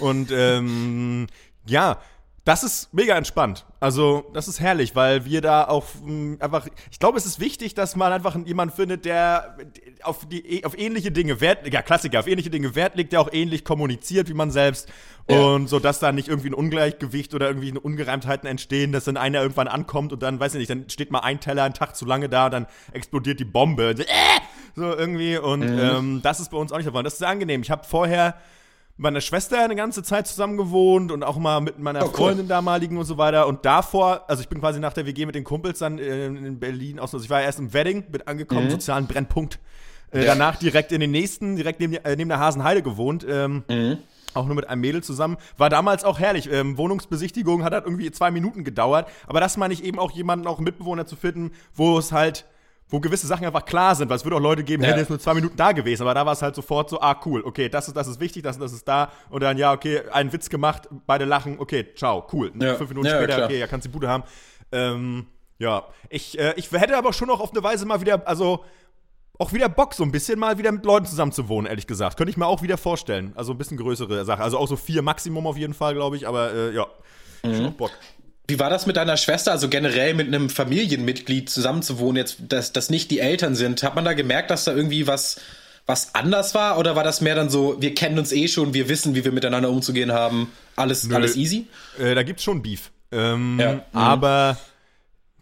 Und 0.00 0.30
ähm, 0.32 1.26
ja, 1.66 1.98
das 2.44 2.64
ist 2.64 2.92
mega 2.92 3.16
entspannt. 3.16 3.66
Also, 3.78 4.28
das 4.34 4.48
ist 4.48 4.58
herrlich, 4.58 4.96
weil 4.96 5.24
wir 5.24 5.40
da 5.40 5.64
auch 5.64 5.86
mh, 6.02 6.08
hm, 6.08 6.36
einfach. 6.40 6.66
Ich 6.90 6.98
glaube, 6.98 7.16
es 7.16 7.24
ist 7.24 7.38
wichtig, 7.38 7.74
dass 7.74 7.94
man 7.94 8.12
einfach 8.12 8.36
jemanden 8.44 8.74
findet, 8.74 9.04
der 9.04 9.56
auf, 10.02 10.26
die, 10.26 10.64
auf 10.64 10.76
ähnliche 10.76 11.12
Dinge 11.12 11.40
Wert, 11.40 11.72
ja, 11.72 11.82
Klassiker, 11.82 12.18
auf 12.18 12.26
ähnliche 12.26 12.50
Dinge 12.50 12.74
Wert 12.74 12.96
legt, 12.96 13.12
der 13.12 13.20
auch 13.20 13.32
ähnlich 13.32 13.64
kommuniziert 13.64 14.28
wie 14.28 14.34
man 14.34 14.50
selbst. 14.50 14.88
Ja. 15.30 15.40
Und 15.40 15.68
so, 15.68 15.78
dass 15.78 16.00
da 16.00 16.10
nicht 16.10 16.26
irgendwie 16.26 16.50
ein 16.50 16.54
Ungleichgewicht 16.54 17.32
oder 17.34 17.46
irgendwie 17.46 17.78
Ungereimtheiten 17.78 18.48
entstehen, 18.48 18.90
dass 18.90 19.04
dann 19.04 19.16
einer 19.16 19.40
irgendwann 19.40 19.68
ankommt 19.68 20.12
und 20.12 20.20
dann, 20.22 20.40
weiß 20.40 20.54
ich 20.54 20.58
nicht, 20.58 20.70
dann 20.70 20.90
steht 20.90 21.12
mal 21.12 21.20
ein 21.20 21.38
Teller 21.38 21.62
einen 21.62 21.74
Tag 21.74 21.94
zu 21.94 22.04
lange 22.06 22.28
da, 22.28 22.50
dann 22.50 22.66
explodiert 22.92 23.38
die 23.38 23.44
Bombe. 23.44 23.94
So, 23.96 24.02
äh! 24.02 24.06
so 24.74 24.96
irgendwie. 24.96 25.38
Und 25.38 25.60
mhm. 25.60 25.78
ähm, 25.78 26.20
das 26.22 26.40
ist 26.40 26.50
bei 26.50 26.56
uns 26.56 26.72
auch 26.72 26.78
nicht 26.78 26.92
der 26.92 27.02
Das 27.04 27.12
ist 27.12 27.18
sehr 27.20 27.28
angenehm. 27.28 27.62
Ich 27.62 27.70
habe 27.70 27.84
vorher 27.84 28.34
meiner 28.96 29.20
Schwester 29.20 29.62
eine 29.62 29.74
ganze 29.74 30.02
Zeit 30.02 30.26
zusammen 30.26 30.56
gewohnt 30.56 31.12
und 31.12 31.22
auch 31.22 31.36
mal 31.36 31.60
mit 31.60 31.78
meiner 31.78 32.02
oh, 32.02 32.08
cool. 32.08 32.14
Freundin 32.14 32.48
damaligen 32.48 32.96
und 32.96 33.04
so 33.04 33.18
weiter. 33.18 33.46
Und 33.46 33.64
davor, 33.64 34.24
also 34.28 34.42
ich 34.42 34.48
bin 34.48 34.60
quasi 34.60 34.80
nach 34.80 34.92
der 34.92 35.06
WG 35.06 35.26
mit 35.26 35.34
den 35.34 35.44
Kumpels 35.44 35.78
dann 35.80 35.98
in 35.98 36.58
Berlin 36.58 36.98
aus. 36.98 37.14
Also 37.14 37.24
ich 37.24 37.30
war 37.30 37.42
erst 37.42 37.58
im 37.58 37.72
Wedding, 37.72 38.10
bin 38.10 38.22
angekommen, 38.22 38.66
mhm. 38.66 38.70
sozialen 38.70 39.06
Brennpunkt. 39.06 39.58
Äh, 40.12 40.20
ja. 40.20 40.26
Danach 40.26 40.56
direkt 40.56 40.92
in 40.92 41.00
den 41.00 41.10
nächsten, 41.10 41.56
direkt 41.56 41.80
neben, 41.80 41.94
äh, 41.94 42.16
neben 42.16 42.28
der 42.28 42.38
Hasenheide 42.38 42.82
gewohnt. 42.82 43.26
Ähm, 43.28 43.64
mhm. 43.68 43.98
Auch 44.34 44.46
nur 44.46 44.54
mit 44.54 44.68
einem 44.68 44.80
Mädel 44.80 45.02
zusammen. 45.02 45.36
War 45.58 45.68
damals 45.68 46.04
auch 46.04 46.18
herrlich. 46.18 46.50
Ähm, 46.50 46.78
Wohnungsbesichtigung 46.78 47.64
hat 47.64 47.72
halt 47.72 47.84
irgendwie 47.84 48.10
zwei 48.10 48.30
Minuten 48.30 48.64
gedauert. 48.64 49.08
Aber 49.26 49.40
das 49.40 49.56
meine 49.56 49.74
ich 49.74 49.84
eben 49.84 49.98
auch 49.98 50.10
jemanden, 50.10 50.46
auch 50.46 50.56
einen 50.56 50.64
Mitbewohner 50.64 51.06
zu 51.06 51.16
finden, 51.16 51.52
wo 51.74 51.98
es 51.98 52.12
halt 52.12 52.46
wo 52.92 53.00
gewisse 53.00 53.26
Sachen 53.26 53.46
einfach 53.46 53.64
klar 53.64 53.94
sind, 53.94 54.10
weil 54.10 54.16
es 54.16 54.24
würde 54.24 54.36
auch 54.36 54.40
Leute 54.40 54.62
geben, 54.62 54.82
ja. 54.82 54.90
hätte 54.90 55.00
jetzt 55.00 55.08
nur 55.08 55.18
zwei 55.18 55.32
Minuten 55.34 55.56
da 55.56 55.72
gewesen, 55.72 56.02
aber 56.02 56.12
da 56.12 56.26
war 56.26 56.34
es 56.34 56.42
halt 56.42 56.54
sofort 56.54 56.90
so, 56.90 57.00
ah, 57.00 57.18
cool, 57.24 57.42
okay, 57.42 57.70
das 57.70 57.88
ist, 57.88 57.96
das 57.96 58.06
ist 58.06 58.20
wichtig, 58.20 58.42
das, 58.42 58.58
das 58.58 58.72
ist 58.72 58.86
da 58.86 59.10
und 59.30 59.42
dann, 59.42 59.56
ja, 59.56 59.72
okay, 59.72 60.02
einen 60.12 60.30
Witz 60.32 60.50
gemacht, 60.50 60.88
beide 61.06 61.24
lachen, 61.24 61.58
okay, 61.58 61.86
ciao, 61.96 62.26
cool. 62.32 62.52
Ja. 62.60 62.74
Fünf 62.74 62.90
Minuten 62.90 63.08
ja, 63.08 63.16
später, 63.16 63.44
okay, 63.44 63.58
ja, 63.58 63.66
kannst 63.66 63.86
die 63.86 63.90
Bude 63.90 64.08
haben. 64.08 64.24
Ähm, 64.70 65.26
ja, 65.58 65.86
ich, 66.10 66.38
äh, 66.38 66.52
ich 66.56 66.70
hätte 66.70 66.96
aber 66.96 67.14
schon 67.14 67.28
noch 67.28 67.40
auf 67.40 67.52
eine 67.52 67.62
Weise 67.62 67.86
mal 67.86 68.00
wieder, 68.02 68.28
also 68.28 68.62
auch 69.38 69.54
wieder 69.54 69.70
Bock, 69.70 69.94
so 69.94 70.04
ein 70.04 70.12
bisschen 70.12 70.38
mal 70.38 70.58
wieder 70.58 70.70
mit 70.70 70.84
Leuten 70.84 71.06
zusammen 71.06 71.32
zu 71.32 71.48
wohnen, 71.48 71.66
ehrlich 71.66 71.86
gesagt. 71.86 72.18
Könnte 72.18 72.30
ich 72.30 72.36
mir 72.36 72.46
auch 72.46 72.60
wieder 72.60 72.76
vorstellen. 72.76 73.32
Also 73.34 73.52
ein 73.52 73.58
bisschen 73.58 73.78
größere 73.78 74.24
Sache. 74.24 74.42
Also 74.42 74.58
auch 74.58 74.68
so 74.68 74.76
vier 74.76 75.02
Maximum 75.02 75.46
auf 75.46 75.56
jeden 75.56 75.74
Fall, 75.74 75.94
glaube 75.94 76.16
ich, 76.16 76.28
aber 76.28 76.52
äh, 76.52 76.74
ja, 76.74 76.86
mhm. 77.42 77.54
schon 77.54 77.66
auch 77.66 77.72
Bock. 77.72 77.90
Wie 78.48 78.58
war 78.58 78.70
das 78.70 78.86
mit 78.86 78.96
deiner 78.96 79.16
Schwester, 79.16 79.52
also 79.52 79.68
generell 79.68 80.14
mit 80.14 80.26
einem 80.26 80.50
Familienmitglied 80.50 81.48
zusammenzuwohnen, 81.48 82.16
jetzt, 82.16 82.38
dass 82.48 82.72
das 82.72 82.90
nicht 82.90 83.10
die 83.10 83.20
Eltern 83.20 83.54
sind? 83.54 83.82
Hat 83.82 83.94
man 83.94 84.04
da 84.04 84.14
gemerkt, 84.14 84.50
dass 84.50 84.64
da 84.64 84.74
irgendwie 84.74 85.06
was, 85.06 85.40
was 85.86 86.14
anders 86.14 86.54
war? 86.54 86.78
Oder 86.78 86.96
war 86.96 87.04
das 87.04 87.20
mehr 87.20 87.34
dann 87.34 87.50
so, 87.50 87.80
wir 87.80 87.94
kennen 87.94 88.18
uns 88.18 88.32
eh 88.32 88.48
schon, 88.48 88.74
wir 88.74 88.88
wissen, 88.88 89.14
wie 89.14 89.24
wir 89.24 89.32
miteinander 89.32 89.70
umzugehen 89.70 90.12
haben, 90.12 90.52
alles, 90.76 91.04
Nö, 91.04 91.14
alles 91.14 91.36
easy? 91.36 91.66
Äh, 91.98 92.14
da 92.14 92.22
gibt's 92.24 92.42
schon 92.42 92.62
Beef. 92.62 92.90
Ähm, 93.12 93.58
ja. 93.60 93.74
Mhm. 93.74 93.80
Aber 93.92 94.58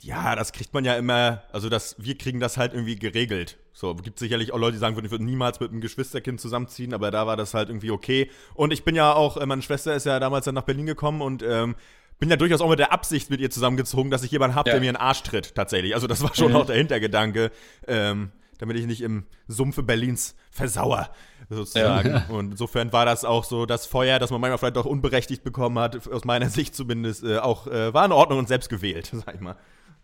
ja, 0.03 0.35
das 0.37 0.53
kriegt 0.53 0.75
man 0.75 0.85
ja 0.85 0.95
immer, 0.95 1.43
also 1.53 1.69
das, 1.69 1.97
wir 1.99 2.17
kriegen 2.17 2.41
das 2.41 2.57
halt 2.57 2.73
irgendwie 2.73 2.97
geregelt. 2.97 3.57
So, 3.73 3.95
gibt 3.95 4.19
sicherlich 4.19 4.53
auch 4.53 4.59
Leute, 4.59 4.73
die 4.73 4.79
sagen 4.79 4.97
würden, 4.97 5.07
ich 5.07 5.11
würde 5.11 5.25
niemals 5.25 5.61
mit 5.61 5.71
einem 5.71 5.81
Geschwisterkind 5.81 6.41
zusammenziehen, 6.41 6.93
aber 6.93 7.11
da 7.11 7.27
war 7.27 7.37
das 7.37 7.55
halt 7.55 7.71
irgendwie 7.71 7.91
okay. 7.91 8.31
Und 8.55 8.73
ich 8.73 8.85
bin 8.85 8.95
ja 8.95 9.13
auch, 9.15 9.37
äh, 9.37 9.47
meine 9.47 9.63
Schwester 9.63 9.95
ist 9.95 10.05
ja 10.05 10.21
damals 10.21 10.45
dann 10.45 10.55
nach 10.55 10.65
Berlin 10.65 10.87
gekommen 10.87 11.23
und 11.23 11.43
ähm, 11.43 11.77
bin 12.21 12.31
ja 12.31 12.37
durchaus 12.37 12.61
auch 12.61 12.69
mit 12.69 12.79
der 12.79 12.93
Absicht 12.93 13.31
mit 13.31 13.41
ihr 13.41 13.51
zusammengezogen, 13.51 14.11
dass 14.11 14.23
ich 14.23 14.31
jemanden 14.31 14.55
habe, 14.55 14.69
ja. 14.69 14.75
der 14.75 14.81
mir 14.81 14.91
einen 14.91 14.97
Arsch 14.97 15.23
tritt, 15.23 15.55
tatsächlich. 15.55 15.95
Also 15.95 16.07
das 16.07 16.23
war 16.23 16.35
schon 16.35 16.53
mhm. 16.53 16.57
auch 16.57 16.67
der 16.67 16.77
Hintergedanke, 16.77 17.51
ähm, 17.89 18.31
damit 18.59 18.77
ich 18.77 18.87
nicht 18.87 19.01
im 19.01 19.25
Sumpfe 19.49 19.83
Berlins 19.83 20.37
versauer, 20.51 21.11
sozusagen. 21.49 22.11
Ja. 22.11 22.27
Und 22.29 22.53
insofern 22.53 22.93
war 22.93 23.07
das 23.07 23.25
auch 23.25 23.45
so 23.45 23.65
das 23.65 23.87
Feuer, 23.87 24.19
das 24.19 24.31
man 24.31 24.41
manchmal 24.41 24.59
vielleicht 24.59 24.77
auch 24.77 24.85
unberechtigt 24.85 25.43
bekommen 25.43 25.79
hat, 25.79 26.07
aus 26.09 26.25
meiner 26.25 26.51
Sicht 26.51 26.77
zumindest, 26.77 27.25
äh, 27.25 27.39
auch 27.39 27.67
äh, 27.67 27.93
war 27.95 28.05
in 28.05 28.13
Ordnung 28.13 28.39
und 28.39 28.49
selbst 28.49 28.69
gewählt, 28.69 29.11
sag 29.13 29.35
ich 29.35 29.41
mal. 29.41 29.57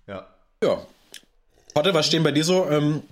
Ja. 0.07 0.27
Ja. 0.65 0.79
Warte, 1.75 1.93
was 1.93 2.07
stehen 2.07 2.23
bei 2.23 2.33
dir 2.33 2.45
so 2.45 2.67
ähm, 2.71 3.03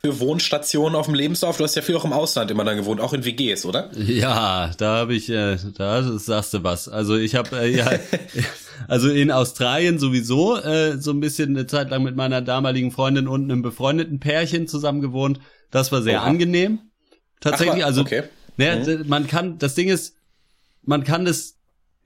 für 0.00 0.20
Wohnstationen 0.20 0.94
auf 0.94 1.06
dem 1.06 1.14
Lebenslauf? 1.14 1.56
Du 1.56 1.64
hast 1.64 1.74
ja 1.74 1.82
viel 1.82 1.96
auch 1.96 2.04
im 2.04 2.12
Ausland 2.12 2.50
immer 2.50 2.64
dann 2.64 2.76
gewohnt, 2.76 3.00
auch 3.00 3.12
in 3.12 3.24
WGs, 3.24 3.64
oder? 3.64 3.90
Ja, 3.96 4.70
da 4.78 4.96
habe 4.96 5.14
ich, 5.14 5.28
äh, 5.28 5.56
da 5.76 6.02
sagst 6.18 6.54
du 6.54 6.62
was. 6.62 6.88
Also 6.88 7.16
ich 7.16 7.34
habe 7.34 7.58
äh, 7.58 7.76
ja, 7.76 7.90
also 8.88 9.10
in 9.10 9.30
Australien 9.30 9.98
sowieso 9.98 10.56
äh, 10.56 10.98
so 11.00 11.10
ein 11.10 11.20
bisschen 11.20 11.50
eine 11.50 11.66
Zeit 11.66 11.90
lang 11.90 12.02
mit 12.04 12.14
meiner 12.14 12.40
damaligen 12.42 12.92
Freundin 12.92 13.26
und 13.26 13.44
einem 13.44 13.62
befreundeten 13.62 14.20
Pärchen 14.20 14.68
zusammen 14.68 15.00
gewohnt. 15.00 15.40
Das 15.70 15.90
war 15.90 16.02
sehr 16.02 16.20
Oha. 16.20 16.26
angenehm. 16.26 16.80
Tatsächlich, 17.40 17.82
Ach, 17.82 17.88
also 17.88 18.02
okay. 18.02 18.22
ne, 18.56 18.98
mhm. 19.02 19.08
man 19.08 19.26
kann, 19.26 19.58
das 19.58 19.74
Ding 19.74 19.88
ist, 19.88 20.16
man 20.82 21.04
kann 21.04 21.24
das 21.24 21.57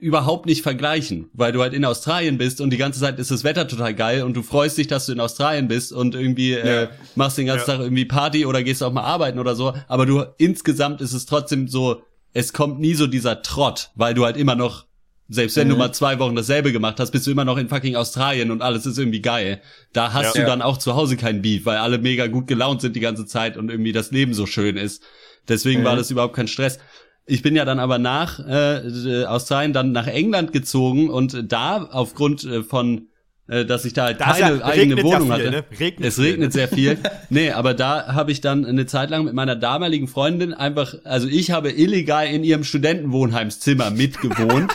überhaupt 0.03 0.45
nicht 0.45 0.63
vergleichen, 0.63 1.29
weil 1.33 1.53
du 1.53 1.61
halt 1.61 1.73
in 1.73 1.85
Australien 1.85 2.37
bist 2.37 2.59
und 2.59 2.71
die 2.71 2.77
ganze 2.77 2.99
Zeit 2.99 3.19
ist 3.19 3.31
das 3.31 3.45
Wetter 3.45 3.69
total 3.69 3.95
geil 3.95 4.23
und 4.23 4.35
du 4.35 4.43
freust 4.43 4.77
dich, 4.77 4.87
dass 4.87 5.05
du 5.05 5.13
in 5.13 5.21
Australien 5.21 5.69
bist 5.69 5.93
und 5.93 6.13
irgendwie 6.13 6.53
äh, 6.53 6.67
ja. 6.67 6.81
äh, 6.83 6.89
machst 7.15 7.37
den 7.37 7.45
ganzen 7.45 7.69
ja. 7.69 7.77
Tag 7.77 7.83
irgendwie 7.83 8.03
Party 8.03 8.45
oder 8.45 8.63
gehst 8.63 8.83
auch 8.83 8.91
mal 8.91 9.03
arbeiten 9.03 9.39
oder 9.39 9.55
so, 9.55 9.73
aber 9.87 10.05
du 10.05 10.25
insgesamt 10.37 10.99
ist 10.99 11.13
es 11.13 11.25
trotzdem 11.25 11.69
so, 11.69 12.01
es 12.33 12.51
kommt 12.51 12.81
nie 12.81 12.95
so 12.95 13.07
dieser 13.07 13.41
Trott, 13.43 13.91
weil 13.95 14.13
du 14.13 14.25
halt 14.25 14.35
immer 14.35 14.55
noch 14.55 14.85
selbst 15.29 15.55
wenn 15.55 15.67
mhm. 15.67 15.71
du 15.71 15.77
mal 15.77 15.93
zwei 15.93 16.19
Wochen 16.19 16.35
dasselbe 16.35 16.73
gemacht 16.73 16.99
hast, 16.99 17.11
bist 17.11 17.25
du 17.25 17.31
immer 17.31 17.45
noch 17.45 17.57
in 17.57 17.69
fucking 17.69 17.95
Australien 17.95 18.51
und 18.51 18.61
alles 18.61 18.85
ist 18.85 18.97
irgendwie 18.97 19.21
geil. 19.21 19.61
Da 19.93 20.11
hast 20.11 20.35
ja. 20.35 20.41
du 20.41 20.47
dann 20.47 20.61
auch 20.61 20.77
zu 20.77 20.95
Hause 20.95 21.15
kein 21.15 21.41
Beef, 21.41 21.65
weil 21.65 21.77
alle 21.77 21.97
mega 21.97 22.27
gut 22.27 22.45
gelaunt 22.45 22.81
sind 22.81 22.95
die 22.95 22.99
ganze 22.99 23.25
Zeit 23.25 23.55
und 23.55 23.71
irgendwie 23.71 23.93
das 23.93 24.11
Leben 24.11 24.33
so 24.33 24.45
schön 24.45 24.75
ist. 24.75 25.01
Deswegen 25.47 25.81
mhm. 25.81 25.85
war 25.85 25.95
das 25.95 26.11
überhaupt 26.11 26.35
kein 26.35 26.47
Stress. 26.47 26.77
Ich 27.25 27.41
bin 27.41 27.55
ja 27.55 27.63
dann 27.65 27.79
aber 27.79 27.99
nach 27.99 28.39
äh, 28.39 29.25
Australien 29.25 29.73
dann 29.73 29.91
nach 29.91 30.07
England 30.07 30.51
gezogen 30.51 31.09
und 31.09 31.51
da 31.51 31.83
aufgrund 31.83 32.43
äh, 32.43 32.63
von 32.63 33.07
äh, 33.47 33.65
dass 33.65 33.83
ich 33.83 33.93
da 33.93 34.05
halt 34.05 34.21
das 34.21 34.39
keine 34.39 34.59
ja, 34.59 34.65
eigene 34.65 35.03
Wohnung 35.03 35.27
ja 35.27 35.35
viel, 35.35 35.45
hatte. 35.45 35.51
Ne? 35.51 35.63
Regnet 35.79 36.07
es 36.07 36.19
regnet 36.19 36.19
viel, 36.19 36.37
ne? 36.37 36.51
sehr 36.51 36.67
viel. 36.67 36.97
nee, 37.29 37.51
aber 37.51 37.73
da 37.73 38.13
habe 38.13 38.31
ich 38.31 38.39
dann 38.39 38.65
eine 38.65 38.85
Zeit 38.85 39.09
lang 39.09 39.25
mit 39.25 39.33
meiner 39.33 39.55
damaligen 39.55 40.07
Freundin 40.07 40.53
einfach, 40.53 40.95
also 41.03 41.27
ich 41.27 41.51
habe 41.51 41.71
illegal 41.71 42.27
in 42.27 42.43
ihrem 42.43 42.63
Studentenwohnheimszimmer 42.63 43.89
mitgewohnt. 43.91 44.73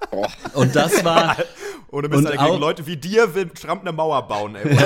und 0.54 0.76
das 0.76 1.04
war 1.04 1.36
Oder 1.90 2.08
bist 2.08 2.24
du 2.24 2.30
gegen 2.30 2.58
Leute 2.60 2.86
wie 2.88 2.96
dir 2.96 3.36
will 3.36 3.50
Trump 3.50 3.82
eine 3.82 3.92
Mauer 3.92 4.26
bauen, 4.26 4.56
ey. 4.56 4.76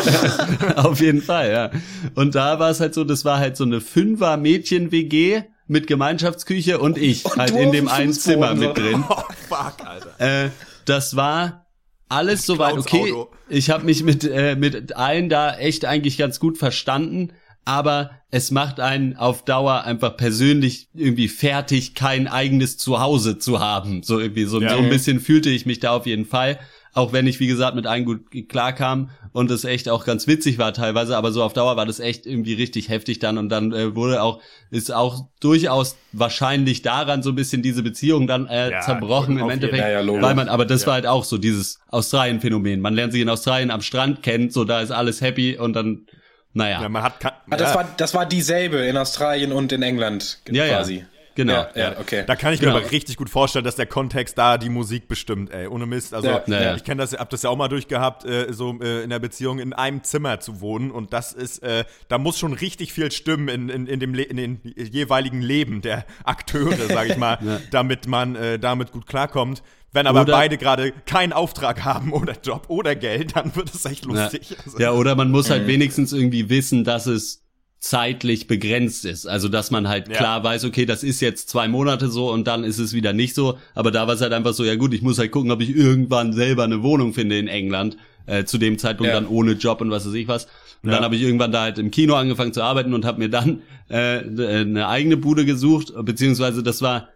Auf 0.77 1.01
jeden 1.01 1.23
Fall, 1.23 1.51
ja. 1.51 1.71
Und 2.15 2.35
da 2.35 2.59
war 2.59 2.69
es 2.69 2.81
halt 2.81 2.93
so, 2.93 3.03
das 3.03 3.25
war 3.25 3.39
halt 3.39 3.57
so 3.57 3.65
eine 3.65 3.81
Fünfer 3.81 4.37
Mädchen-WG 4.37 5.43
mit 5.69 5.87
Gemeinschaftsküche 5.87 6.79
und 6.79 6.99
ich 6.99 7.25
und 7.25 7.37
halt 7.37 7.51
in 7.53 7.73
dem 7.73 7.89
einen 7.89 8.13
Zimmer 8.13 8.55
mit 8.55 8.77
drin. 8.77 9.05
Oh, 9.09 9.23
fuck, 9.49 9.77
Alter. 9.85 10.45
Äh, 10.47 10.51
das 10.85 11.15
war 11.15 11.67
alles 12.09 12.47
soweit 12.47 12.79
okay. 12.79 13.13
Auto. 13.13 13.31
Ich 13.49 13.71
habe 13.71 13.85
mich 13.85 14.03
mit 14.03 14.25
äh, 14.25 14.57
mit 14.57 14.97
allen 14.97 15.29
da 15.29 15.57
echt 15.57 15.85
eigentlich 15.85 16.17
ganz 16.17 16.41
gut 16.41 16.59
verstanden, 16.59 17.33
aber 17.65 18.11
es 18.31 18.51
macht 18.51 18.81
einen 18.81 19.17
auf 19.17 19.45
Dauer 19.45 19.85
einfach 19.85 20.17
persönlich 20.17 20.89
irgendwie 20.95 21.29
fertig, 21.29 21.95
kein 21.95 22.29
eigenes 22.29 22.79
Zuhause 22.79 23.39
zu 23.39 23.61
haben. 23.61 24.03
So 24.03 24.19
irgendwie 24.19 24.45
so, 24.45 24.61
ja. 24.61 24.71
so 24.71 24.79
ein 24.79 24.89
bisschen 24.89 25.21
fühlte 25.21 25.51
ich 25.51 25.67
mich 25.67 25.81
da 25.81 25.93
auf 25.93 26.07
jeden 26.07 26.27
Fall. 26.27 26.59
Auch 26.99 27.13
wenn 27.13 27.27
ich, 27.27 27.39
wie 27.39 27.47
gesagt, 27.47 27.77
mit 27.77 27.87
allen 27.87 28.05
gut 28.05 28.21
klarkam 28.49 29.11
und 29.33 29.51
es 29.51 29.65
echt 29.65 29.89
auch 29.89 30.05
ganz 30.05 30.27
witzig 30.27 30.59
war 30.59 30.73
teilweise, 30.73 31.17
aber 31.17 31.31
so 31.31 31.45
auf 31.45 31.53
Dauer 31.53 31.77
war 31.77 31.87
das 31.87 32.01
echt 32.01 32.27
irgendwie 32.27 32.55
richtig 32.55 32.89
heftig 32.89 33.21
dann 33.21 33.39
und 33.39 33.49
dann 33.51 33.73
äh, 33.73 33.95
wurde 33.95 34.21
auch, 34.21 34.41
ist 34.71 34.93
auch 34.93 35.27
durchaus 35.41 35.97
wahrscheinlich 36.13 36.83
daran 36.83 37.23
so 37.23 37.31
ein 37.31 37.37
bisschen 37.37 37.63
diese 37.63 37.85
Beziehung 37.85 38.27
dann 38.27 38.49
äh, 38.49 38.73
ja, 38.73 38.81
zerbrochen 38.81 39.39
im 39.39 39.49
Endeffekt, 39.49 39.83
ja, 39.83 40.01
ja, 40.03 40.23
weil 40.23 40.35
man, 40.35 40.49
aber 40.49 40.67
das 40.67 40.87
war 40.87 40.95
halt 40.95 41.07
auch 41.07 41.25
so 41.25 41.39
dieses 41.39 41.79
Australien-Phänomen. 41.89 42.81
Man 42.81 42.95
lernt 42.95 43.13
sich 43.13 43.23
in 43.23 43.29
Australien 43.29 43.71
am 43.71 43.81
Strand 43.81 44.23
kennen, 44.25 44.51
so 44.51 44.65
da 44.65 44.81
ist 44.81 44.91
alles 44.91 45.21
happy 45.21 45.57
und 45.57 45.75
dann 45.75 46.07
naja. 46.53 46.83
Ja, 46.83 46.89
man 46.89 47.03
hat 47.05 47.25
ah, 47.25 47.57
das, 47.57 47.75
war, 47.75 47.89
das 47.97 48.15
war 48.15 48.27
dieselbe 48.27 48.79
in 48.79 48.97
Australien 48.97 49.53
und 49.53 49.71
in 49.71 49.83
England 49.83 50.41
quasi. 50.45 50.97
Ja. 50.97 51.05
Genau. 51.39 51.53
Ja, 51.53 51.71
ja, 51.77 52.01
okay. 52.01 52.25
Da 52.27 52.35
kann 52.35 52.53
ich 52.53 52.59
genau. 52.59 52.73
mir 52.73 52.81
aber 52.81 52.91
richtig 52.91 53.17
gut 53.17 53.31
vorstellen, 53.31 53.65
dass 53.65 53.77
der 53.77 53.87
Kontext 53.87 54.37
da 54.37 54.59
die 54.59 54.69
Musik 54.69 55.07
bestimmt, 55.07 55.53
ey. 55.53 55.69
Ohne 55.69 55.87
Mist. 55.87 56.13
Also, 56.13 56.27
ja, 56.27 56.43
ja. 56.49 56.75
ich 56.75 56.83
kenne 56.83 57.01
das, 57.01 57.13
hab 57.13 57.31
das 57.31 57.43
ja 57.43 57.51
auch 57.51 57.57
mal 57.57 57.69
durchgehabt, 57.69 58.25
äh, 58.25 58.53
so 58.53 58.77
äh, 58.81 59.05
in 59.05 59.11
der 59.11 59.21
Beziehung 59.21 59.61
in 59.61 59.73
einem 59.73 60.03
Zimmer 60.03 60.41
zu 60.41 60.61
wohnen. 60.61 60.91
Und 60.91 61.13
das 61.13 61.33
ist, 61.33 61.63
äh, 61.63 61.85
da 62.09 62.19
muss 62.19 62.41
schon 62.41 62.55
richtig 62.55 62.93
viel 62.93 63.13
stimmen 63.13 63.47
in, 63.47 63.69
in, 63.69 63.87
in, 63.87 64.01
dem 64.01 64.15
in 64.17 64.37
den 64.37 64.61
jeweiligen 64.75 65.41
Leben 65.41 65.81
der 65.81 66.07
Akteure, 66.25 66.89
sag 66.89 67.09
ich 67.09 67.17
mal, 67.17 67.39
damit 67.71 68.09
man 68.09 68.35
äh, 68.35 68.59
damit 68.59 68.91
gut 68.91 69.07
klarkommt. 69.07 69.63
Wenn 69.93 70.09
aber 70.09 70.23
oder, 70.23 70.33
beide 70.33 70.59
gerade 70.59 70.91
keinen 71.07 71.33
Auftrag 71.33 71.85
haben 71.85 72.13
oder 72.13 72.35
Job 72.43 72.65
oder 72.67 72.97
Geld, 72.97 73.37
dann 73.37 73.55
wird 73.55 73.73
es 73.73 73.85
echt 73.85 74.07
lustig. 74.07 74.51
Ja, 74.51 74.57
also, 74.65 74.79
ja 74.81 74.91
oder 74.91 75.15
man 75.15 75.31
muss 75.31 75.51
halt 75.51 75.63
mhm. 75.63 75.69
wenigstens 75.69 76.13
irgendwie 76.13 76.49
wissen, 76.49 76.83
dass 76.83 77.07
es 77.07 77.45
zeitlich 77.81 78.47
begrenzt 78.47 79.05
ist. 79.05 79.27
Also 79.27 79.49
dass 79.49 79.71
man 79.71 79.89
halt 79.89 80.09
ja. 80.09 80.17
klar 80.17 80.43
weiß, 80.43 80.65
okay, 80.65 80.85
das 80.85 81.03
ist 81.03 81.21
jetzt 81.21 81.49
zwei 81.49 81.69
Monate 81.69 82.09
so 82.09 82.31
und 82.31 82.47
dann 82.47 82.65
ist 82.65 82.79
es 82.79 82.93
wieder 82.93 83.13
nicht 83.13 83.35
so. 83.35 83.59
Aber 83.75 83.91
da 83.91 84.07
war 84.07 84.15
es 84.15 84.21
halt 84.21 84.33
einfach 84.33 84.53
so, 84.53 84.65
ja 84.65 84.75
gut, 84.75 84.93
ich 84.95 85.03
muss 85.03 85.19
halt 85.19 85.31
gucken, 85.31 85.51
ob 85.51 85.61
ich 85.61 85.75
irgendwann 85.75 86.33
selber 86.33 86.65
eine 86.65 86.83
Wohnung 86.83 87.15
finde 87.15 87.39
in 87.39 87.49
England. 87.49 87.97
Äh, 88.27 88.45
zu 88.45 88.59
dem 88.59 88.77
Zeitpunkt 88.77 89.09
ja. 89.09 89.19
dann 89.19 89.27
ohne 89.27 89.53
Job 89.53 89.81
und 89.81 89.91
was 89.91 90.07
weiß 90.07 90.13
ich 90.13 90.29
was. 90.29 90.45
Und 90.83 90.91
ja. 90.91 90.97
dann 90.97 91.05
habe 91.05 91.17
ich 91.17 91.23
irgendwann 91.23 91.51
da 91.51 91.63
halt 91.63 91.79
im 91.79 91.91
Kino 91.91 92.15
angefangen 92.15 92.53
zu 92.53 92.63
arbeiten 92.63 92.93
und 92.93 93.07
habe 93.07 93.21
mir 93.21 93.31
dann 93.31 93.63
äh, 93.89 94.19
eine 94.19 94.87
eigene 94.87 95.17
Bude 95.17 95.47
gesucht, 95.47 95.95
beziehungsweise 96.05 96.63
das 96.63 96.83
war 96.83 97.09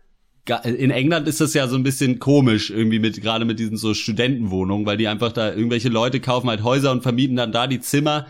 in 0.65 0.91
England 0.91 1.29
ist 1.29 1.41
das 1.41 1.55
ja 1.55 1.69
so 1.69 1.77
ein 1.77 1.85
bisschen 1.85 2.19
komisch 2.19 2.71
irgendwie 2.71 2.99
mit 2.99 3.21
gerade 3.21 3.45
mit 3.45 3.61
diesen 3.61 3.77
so 3.77 3.95
Studentenwohnungen, 3.95 4.87
weil 4.87 4.97
die 4.97 5.07
einfach 5.07 5.31
da 5.31 5.53
irgendwelche 5.53 5.89
Leute 5.89 6.19
kaufen 6.19 6.49
halt 6.49 6.65
Häuser 6.65 6.91
und 6.91 7.03
vermieten 7.03 7.37
dann 7.37 7.53
da 7.53 7.69
die 7.69 7.81
Zimmer 7.81 8.27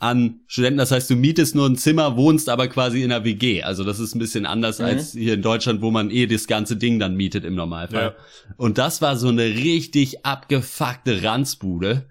an 0.00 0.40
Studenten. 0.46 0.78
Das 0.78 0.90
heißt, 0.90 1.08
du 1.10 1.14
mietest 1.14 1.54
nur 1.54 1.66
ein 1.66 1.76
Zimmer, 1.76 2.16
wohnst 2.16 2.48
aber 2.48 2.68
quasi 2.68 3.02
in 3.02 3.12
einer 3.12 3.24
WG. 3.24 3.62
Also 3.62 3.84
das 3.84 4.00
ist 4.00 4.14
ein 4.14 4.18
bisschen 4.18 4.46
anders 4.46 4.78
mhm. 4.78 4.86
als 4.86 5.12
hier 5.12 5.34
in 5.34 5.42
Deutschland, 5.42 5.82
wo 5.82 5.90
man 5.90 6.10
eh 6.10 6.26
das 6.26 6.46
ganze 6.46 6.76
Ding 6.76 6.98
dann 6.98 7.14
mietet 7.14 7.44
im 7.44 7.54
Normalfall. 7.54 8.14
Ja. 8.16 8.54
Und 8.56 8.78
das 8.78 9.02
war 9.02 9.16
so 9.16 9.28
eine 9.28 9.44
richtig 9.44 10.24
abgefuckte 10.24 11.22
Ranzbude. 11.22 12.06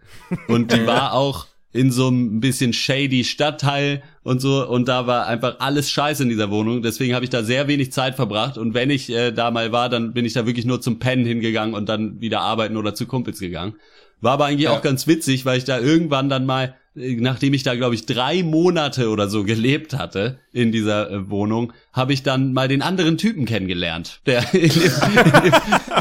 Und 0.48 0.72
die 0.72 0.86
war 0.88 1.14
auch 1.14 1.48
in 1.72 1.92
so 1.92 2.08
einem 2.08 2.40
bisschen 2.40 2.74
shady 2.74 3.24
Stadtteil 3.24 4.02
und 4.24 4.42
so 4.42 4.68
und 4.68 4.88
da 4.88 5.06
war 5.06 5.28
einfach 5.28 5.60
alles 5.60 5.92
scheiße 5.92 6.24
in 6.24 6.30
dieser 6.30 6.50
Wohnung. 6.50 6.82
Deswegen 6.82 7.14
habe 7.14 7.26
ich 7.26 7.30
da 7.30 7.44
sehr 7.44 7.68
wenig 7.68 7.92
Zeit 7.92 8.16
verbracht 8.16 8.58
und 8.58 8.74
wenn 8.74 8.90
ich 8.90 9.12
äh, 9.12 9.32
da 9.32 9.52
mal 9.52 9.72
war, 9.72 9.88
dann 9.88 10.14
bin 10.14 10.26
ich 10.26 10.34
da 10.34 10.48
wirklich 10.48 10.66
nur 10.66 10.82
zum 10.82 10.98
Pennen 10.98 11.26
hingegangen 11.26 11.76
und 11.76 11.88
dann 11.88 12.20
wieder 12.22 12.42
arbeiten 12.42 12.76
oder 12.76 12.96
zu 12.96 13.06
Kumpels 13.06 13.40
gegangen. 13.40 13.76
War 14.20 14.34
aber 14.34 14.46
eigentlich 14.46 14.64
ja. 14.64 14.72
auch 14.72 14.82
ganz 14.82 15.06
witzig, 15.06 15.46
weil 15.46 15.60
ich 15.60 15.64
da 15.64 15.80
irgendwann 15.80 16.28
dann 16.28 16.48
mal 16.48 16.76
nachdem 17.00 17.54
ich 17.54 17.64
da, 17.64 17.76
glaube 17.76 17.96
ich, 17.96 18.06
drei 18.06 18.44
Monate 18.44 19.10
oder 19.10 19.30
so 19.30 19.44
gelebt 19.44 19.98
hatte 19.98 20.40
in 20.52 20.72
dieser 20.72 21.10
äh, 21.10 21.30
Wohnung, 21.30 21.74
habe 21.94 22.14
ich 22.14 22.24
dann 22.24 22.54
mal 22.54 22.68
den 22.68 22.82
anderen 22.82 23.18
Typen 23.18 23.46
kennengelernt, 23.46 24.22
der 24.26 24.54
in 24.54 24.70
dem, 24.70 24.92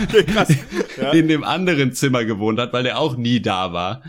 in, 0.01 0.09
dem, 0.09 0.27
ja. 1.01 1.11
in 1.13 1.29
dem, 1.29 1.45
anderen 1.45 1.93
Zimmer 1.93 2.25
gewohnt 2.25 2.59
hat, 2.59 2.73
weil 2.73 2.83
der 2.83 2.99
auch 2.99 3.17
nie 3.17 3.41
da 3.41 3.73
war. 3.73 4.03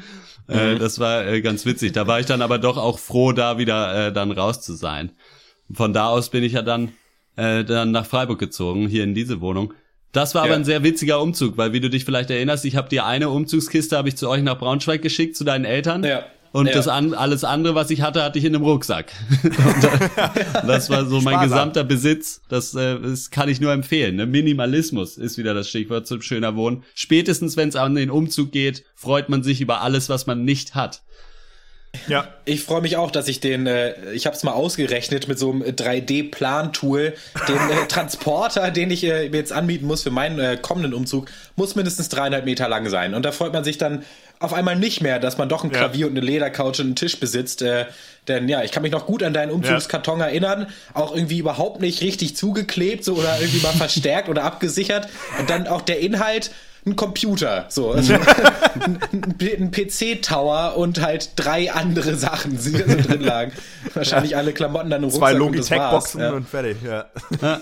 Äh, 0.48 0.74
mhm. 0.74 0.79
das 0.79 1.00
war 1.00 1.27
äh, 1.27 1.41
ganz 1.41 1.65
witzig. 1.65 1.91
Da 1.91 2.08
war 2.08 2.19
ich 2.19 2.25
dann 2.25 2.41
aber 2.41 2.58
doch 2.58 2.77
auch 2.77 2.98
froh, 2.98 3.31
da 3.31 3.58
wieder 3.58 4.08
äh, 4.08 4.13
dann 4.13 4.31
raus 4.31 4.62
zu 4.62 4.74
sein. 4.74 5.12
Von 5.72 5.93
da 5.93 6.08
aus 6.08 6.29
bin 6.29 6.43
ich 6.43 6.53
ja 6.53 6.63
dann, 6.63 6.91
äh, 7.36 7.63
dann 7.63 7.91
nach 7.91 8.08
Freiburg 8.08 8.39
gezogen, 8.39 8.88
hier 8.88 9.03
in 9.03 9.13
diese 9.13 9.41
Wohnung. 9.41 9.74
Das 10.12 10.34
war 10.34 10.43
ja. 10.43 10.48
aber 10.48 10.55
ein 10.55 10.65
sehr 10.65 10.84
witziger 10.84 11.22
Umzug, 11.22 11.58
weil 11.58 11.72
wie 11.72 11.79
du 11.79 11.89
dich 11.89 12.03
vielleicht 12.03 12.31
erinnerst, 12.31 12.65
ich 12.65 12.75
habe 12.75 12.89
dir 12.89 13.05
eine 13.05 13.29
Umzugskiste 13.29 13.96
habe 13.96 14.10
ich 14.10 14.17
zu 14.17 14.27
euch 14.27 14.41
nach 14.41 14.58
Braunschweig 14.58 15.03
geschickt 15.03 15.36
zu 15.36 15.43
deinen 15.43 15.65
Eltern. 15.65 16.03
Ja. 16.03 16.25
Und 16.51 16.68
ja. 16.68 16.74
das 16.74 16.88
an, 16.88 17.13
alles 17.13 17.44
andere, 17.44 17.75
was 17.75 17.91
ich 17.91 18.01
hatte, 18.01 18.24
hatte 18.24 18.39
ich 18.39 18.46
in 18.46 18.56
einem 18.56 18.63
Rucksack. 18.63 19.12
und, 19.44 20.68
das 20.68 20.89
war 20.89 21.06
so 21.06 21.22
mein 21.22 21.36
Sparsam. 21.36 21.50
gesamter 21.50 21.84
Besitz. 21.84 22.41
Das, 22.50 22.74
äh, 22.74 23.00
das 23.00 23.29
kann 23.29 23.50
ich 23.50 23.62
nur 23.62 23.72
empfehlen. 23.72 24.15
Ne? 24.15 24.25
Minimalismus 24.25 25.18
ist 25.18 25.38
wieder 25.38 25.53
das 25.53 25.70
Stichwort 25.70 26.08
zum 26.08 26.22
schöner 26.22 26.56
Wohnen. 26.56 26.84
Spätestens, 26.96 27.56
wenn 27.56 27.70
es 27.70 27.75
an 27.75 27.96
den 27.96 28.10
Umzug 28.10 28.51
geht, 28.51 28.84
freut 28.96 29.29
man 29.29 29.44
sich 29.44 29.62
über 29.62 29.82
alles, 29.82 30.10
was 30.10 30.25
man 30.25 30.44
nicht 30.44 30.74
hat. 30.74 31.03
Ja. 32.08 32.27
Ich 32.46 32.63
freue 32.63 32.81
mich 32.81 32.98
auch, 32.98 33.10
dass 33.10 33.27
ich 33.27 33.39
den, 33.39 33.65
äh, 33.65 34.12
ich 34.12 34.25
habe 34.25 34.36
es 34.36 34.43
mal 34.43 34.51
ausgerechnet 34.51 35.27
mit 35.27 35.39
so 35.39 35.51
einem 35.51 35.63
3D-Plan-Tool, 35.63 37.13
den 37.48 37.55
äh, 37.55 37.86
Transporter, 37.88 38.69
den 38.72 38.91
ich 38.91 39.03
äh, 39.03 39.29
mir 39.29 39.38
jetzt 39.38 39.51
anbieten 39.51 39.88
muss 39.88 40.03
für 40.03 40.12
meinen 40.12 40.39
äh, 40.39 40.58
kommenden 40.62 40.93
Umzug, 40.93 41.29
muss 41.55 41.75
mindestens 41.75 42.10
dreieinhalb 42.10 42.46
Meter 42.46 42.69
lang 42.69 42.89
sein. 42.89 43.15
Und 43.15 43.24
da 43.24 43.31
freut 43.31 43.53
man 43.53 43.63
sich 43.63 43.77
dann 43.77 44.03
auf 44.39 44.53
einmal 44.53 44.75
nicht 44.75 45.01
mehr, 45.01 45.19
dass 45.19 45.38
man 45.38 45.50
doch 45.50 45.63
ein 45.63 45.72
Klavier 45.72 46.01
ja. 46.01 46.05
und 46.08 46.17
eine 46.17 46.25
Ledercouch 46.25 46.79
und 46.79 46.86
einen 46.86 46.96
Tisch 46.96 47.19
besitzt. 47.19 47.62
Äh, 47.62 47.86
denn 48.27 48.48
ja, 48.48 48.63
ich 48.63 48.72
kann 48.72 48.84
mich 48.84 48.91
noch 48.91 49.08
gut 49.08 49.24
an 49.24 49.34
deinen 49.34 49.51
Umzugskarton 49.51 50.19
ja. 50.19 50.27
erinnern. 50.27 50.67
Auch 50.93 51.13
irgendwie 51.13 51.39
überhaupt 51.39 51.81
nicht 51.81 52.01
richtig 52.01 52.38
zugeklebt 52.38 53.03
so, 53.03 53.15
oder 53.15 53.39
irgendwie 53.39 53.62
mal 53.62 53.74
verstärkt 53.77 54.29
oder 54.29 54.43
abgesichert. 54.43 55.10
Und 55.39 55.50
dann 55.50 55.67
auch 55.67 55.81
der 55.81 56.00
Inhalt 56.00 56.51
ein 56.86 56.95
Computer, 56.95 57.65
so 57.69 57.91
also 57.91 58.13
ein, 58.79 59.00
ein 59.12 59.71
PC-Tower 59.71 60.77
und 60.77 61.01
halt 61.01 61.31
drei 61.36 61.71
andere 61.71 62.15
Sachen, 62.15 62.51
die 62.51 62.57
so 62.57 62.77
drin 62.77 63.21
lagen. 63.21 63.51
Wahrscheinlich 63.93 64.36
alle 64.38 64.53
Klamotten 64.53 64.89
dann 64.89 65.03
im 65.03 65.09
Rucksack 65.09 65.29
Zwei 65.29 65.38
Logitech-Boxen 65.38 66.24
und, 66.24 66.33
und, 66.33 66.50
fertig. 66.50 66.77
Ja. 66.83 67.05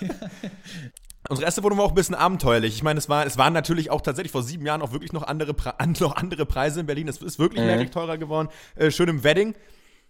Unsere 1.29 1.45
erste 1.45 1.63
Wohnung 1.63 1.77
war 1.79 1.86
auch 1.86 1.91
ein 1.91 1.95
bisschen 1.95 2.15
abenteuerlich. 2.15 2.75
Ich 2.75 2.83
meine, 2.83 3.00
es, 3.00 3.09
war, 3.09 3.25
es 3.25 3.38
waren 3.38 3.51
natürlich 3.51 3.89
auch 3.91 4.01
tatsächlich 4.01 4.31
vor 4.31 4.43
sieben 4.43 4.65
Jahren 4.65 4.81
auch 4.81 4.93
wirklich 4.93 5.12
noch 5.12 5.24
andere, 5.24 5.55
noch 6.00 6.15
andere 6.15 6.45
Preise 6.45 6.79
in 6.79 6.86
Berlin. 6.86 7.07
Es 7.07 7.17
ist 7.17 7.39
wirklich 7.39 7.62
mhm. 7.62 7.67
merklich 7.67 7.91
teurer 7.91 8.17
geworden. 8.17 8.50
Äh, 8.75 8.91
schön 8.91 9.09
im 9.09 9.24
Wedding 9.24 9.55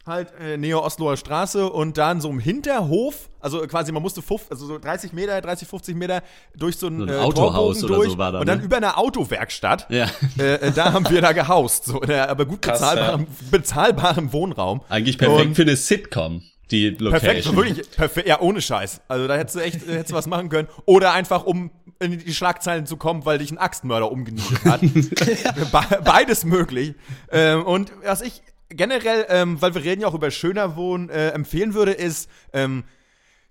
halt 0.08 0.34
äh, 0.40 0.58
Nähe 0.58 0.82
Osloer 0.82 1.18
Straße 1.18 1.70
und 1.70 1.98
dann 1.98 2.22
so 2.22 2.30
im 2.30 2.40
Hinterhof, 2.40 3.30
also 3.40 3.60
quasi 3.68 3.92
man 3.92 4.02
musste 4.02 4.22
50, 4.22 4.52
also 4.52 4.66
so 4.66 4.80
30 4.80 5.14
Meter, 5.14 5.40
30, 5.40 5.68
50 5.68 5.96
Meter 5.96 6.24
durch 6.56 6.78
so 6.78 6.88
ein, 6.88 7.00
so 7.00 7.04
ein 7.06 7.10
äh, 7.10 7.18
Autohaus 7.18 7.80
durch 7.80 7.92
oder 7.92 8.10
so 8.10 8.18
war 8.18 8.32
da, 8.32 8.40
und 8.40 8.48
dann 8.48 8.60
ne? 8.60 8.66
über 8.66 8.78
eine 8.78 8.98
Autowerkstatt. 8.98 9.88
Ja. 9.90 10.08
Äh, 10.40 10.56
äh, 10.56 10.72
da 10.72 10.94
haben 10.94 11.10
wir 11.10 11.22
da 11.22 11.32
gehaust, 11.32 11.86
so 11.86 12.02
in 12.02 12.08
der, 12.08 12.30
aber 12.30 12.46
gut 12.46 12.62
Krass, 12.62 12.80
bezahlbarem, 12.80 13.22
ja. 13.22 13.28
bezahlbarem 13.52 14.34
Wohnraum. 14.34 14.82
Eigentlich 14.90 15.18
perfekt 15.18 15.48
und, 15.48 15.56
für 15.56 15.62
eine 15.64 15.76
Sitcom. 15.76 16.42
Die 16.72 16.90
Location. 16.90 17.12
Perfekt, 17.12 17.56
wirklich, 17.56 17.92
perfekt, 17.92 18.28
ja, 18.28 18.42
ohne 18.42 18.62
Scheiß. 18.62 19.00
Also 19.08 19.28
da 19.28 19.36
hättest 19.38 19.56
du 19.56 19.60
echt 19.62 19.88
hättest 19.88 20.12
du 20.12 20.16
was 20.16 20.28
machen 20.28 20.50
können. 20.50 20.68
Oder 20.86 21.14
einfach, 21.14 21.46
um 21.46 21.72
in 22.00 22.20
die 22.20 22.34
Schlagzeilen 22.34 22.86
zu 22.86 22.98
kommen, 22.98 23.26
weil 23.26 23.38
dich 23.38 23.52
ein 23.52 23.58
Axtmörder 23.58 24.12
umgenietet 24.12 24.66
hat. 24.66 24.82
Beides 26.04 26.44
möglich. 26.44 26.96
Ähm, 27.32 27.64
und 27.64 27.92
was 28.04 28.22
ich 28.22 28.42
generell, 28.70 29.26
ähm, 29.30 29.62
weil 29.62 29.74
wir 29.74 29.84
reden 29.84 30.02
ja 30.02 30.08
auch 30.08 30.14
über 30.14 30.32
schöner 30.32 30.76
Wohnen, 30.76 31.10
äh, 31.10 31.30
empfehlen 31.30 31.74
würde, 31.74 31.92
ist, 31.92 32.30
ähm, 32.54 32.84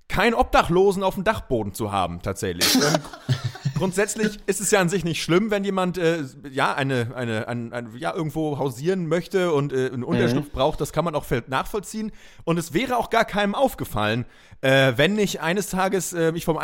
kein 0.09 0.35
Obdachlosen 0.35 1.03
auf 1.03 1.15
dem 1.15 1.25
Dachboden 1.25 1.73
zu 1.75 1.91
haben, 1.91 2.23
tatsächlich. 2.23 2.75
ähm, 2.77 3.01
grundsätzlich 3.77 4.39
ist 4.47 4.61
es 4.61 4.71
ja 4.71 4.81
an 4.81 4.89
sich 4.89 5.05
nicht 5.05 5.23
schlimm, 5.23 5.51
wenn 5.51 5.65
jemand 5.65 5.99
äh, 5.99 6.23
ja 6.51 6.75
eine, 6.75 7.13
eine, 7.15 7.49
ein, 7.49 7.73
ein, 7.73 7.97
ja, 7.97 8.15
irgendwo 8.15 8.59
hausieren 8.59 9.09
möchte 9.09 9.53
und 9.53 9.73
äh, 9.73 9.91
einen 9.93 10.05
Unterschlupf 10.05 10.47
mhm. 10.47 10.53
braucht, 10.53 10.81
das 10.81 10.93
kann 10.93 11.05
man 11.05 11.15
auch 11.15 11.25
nachvollziehen. 11.49 12.13
Und 12.45 12.59
es 12.59 12.73
wäre 12.73 12.97
auch 12.97 13.11
gar 13.11 13.25
keinem 13.25 13.55
aufgefallen, 13.55 14.27
äh, 14.61 14.93
wenn 14.97 15.15
nicht 15.15 15.41
eines 15.41 15.71
Tages 15.71 16.13
äh, 16.13 16.33
ich, 16.35 16.45
vom 16.45 16.59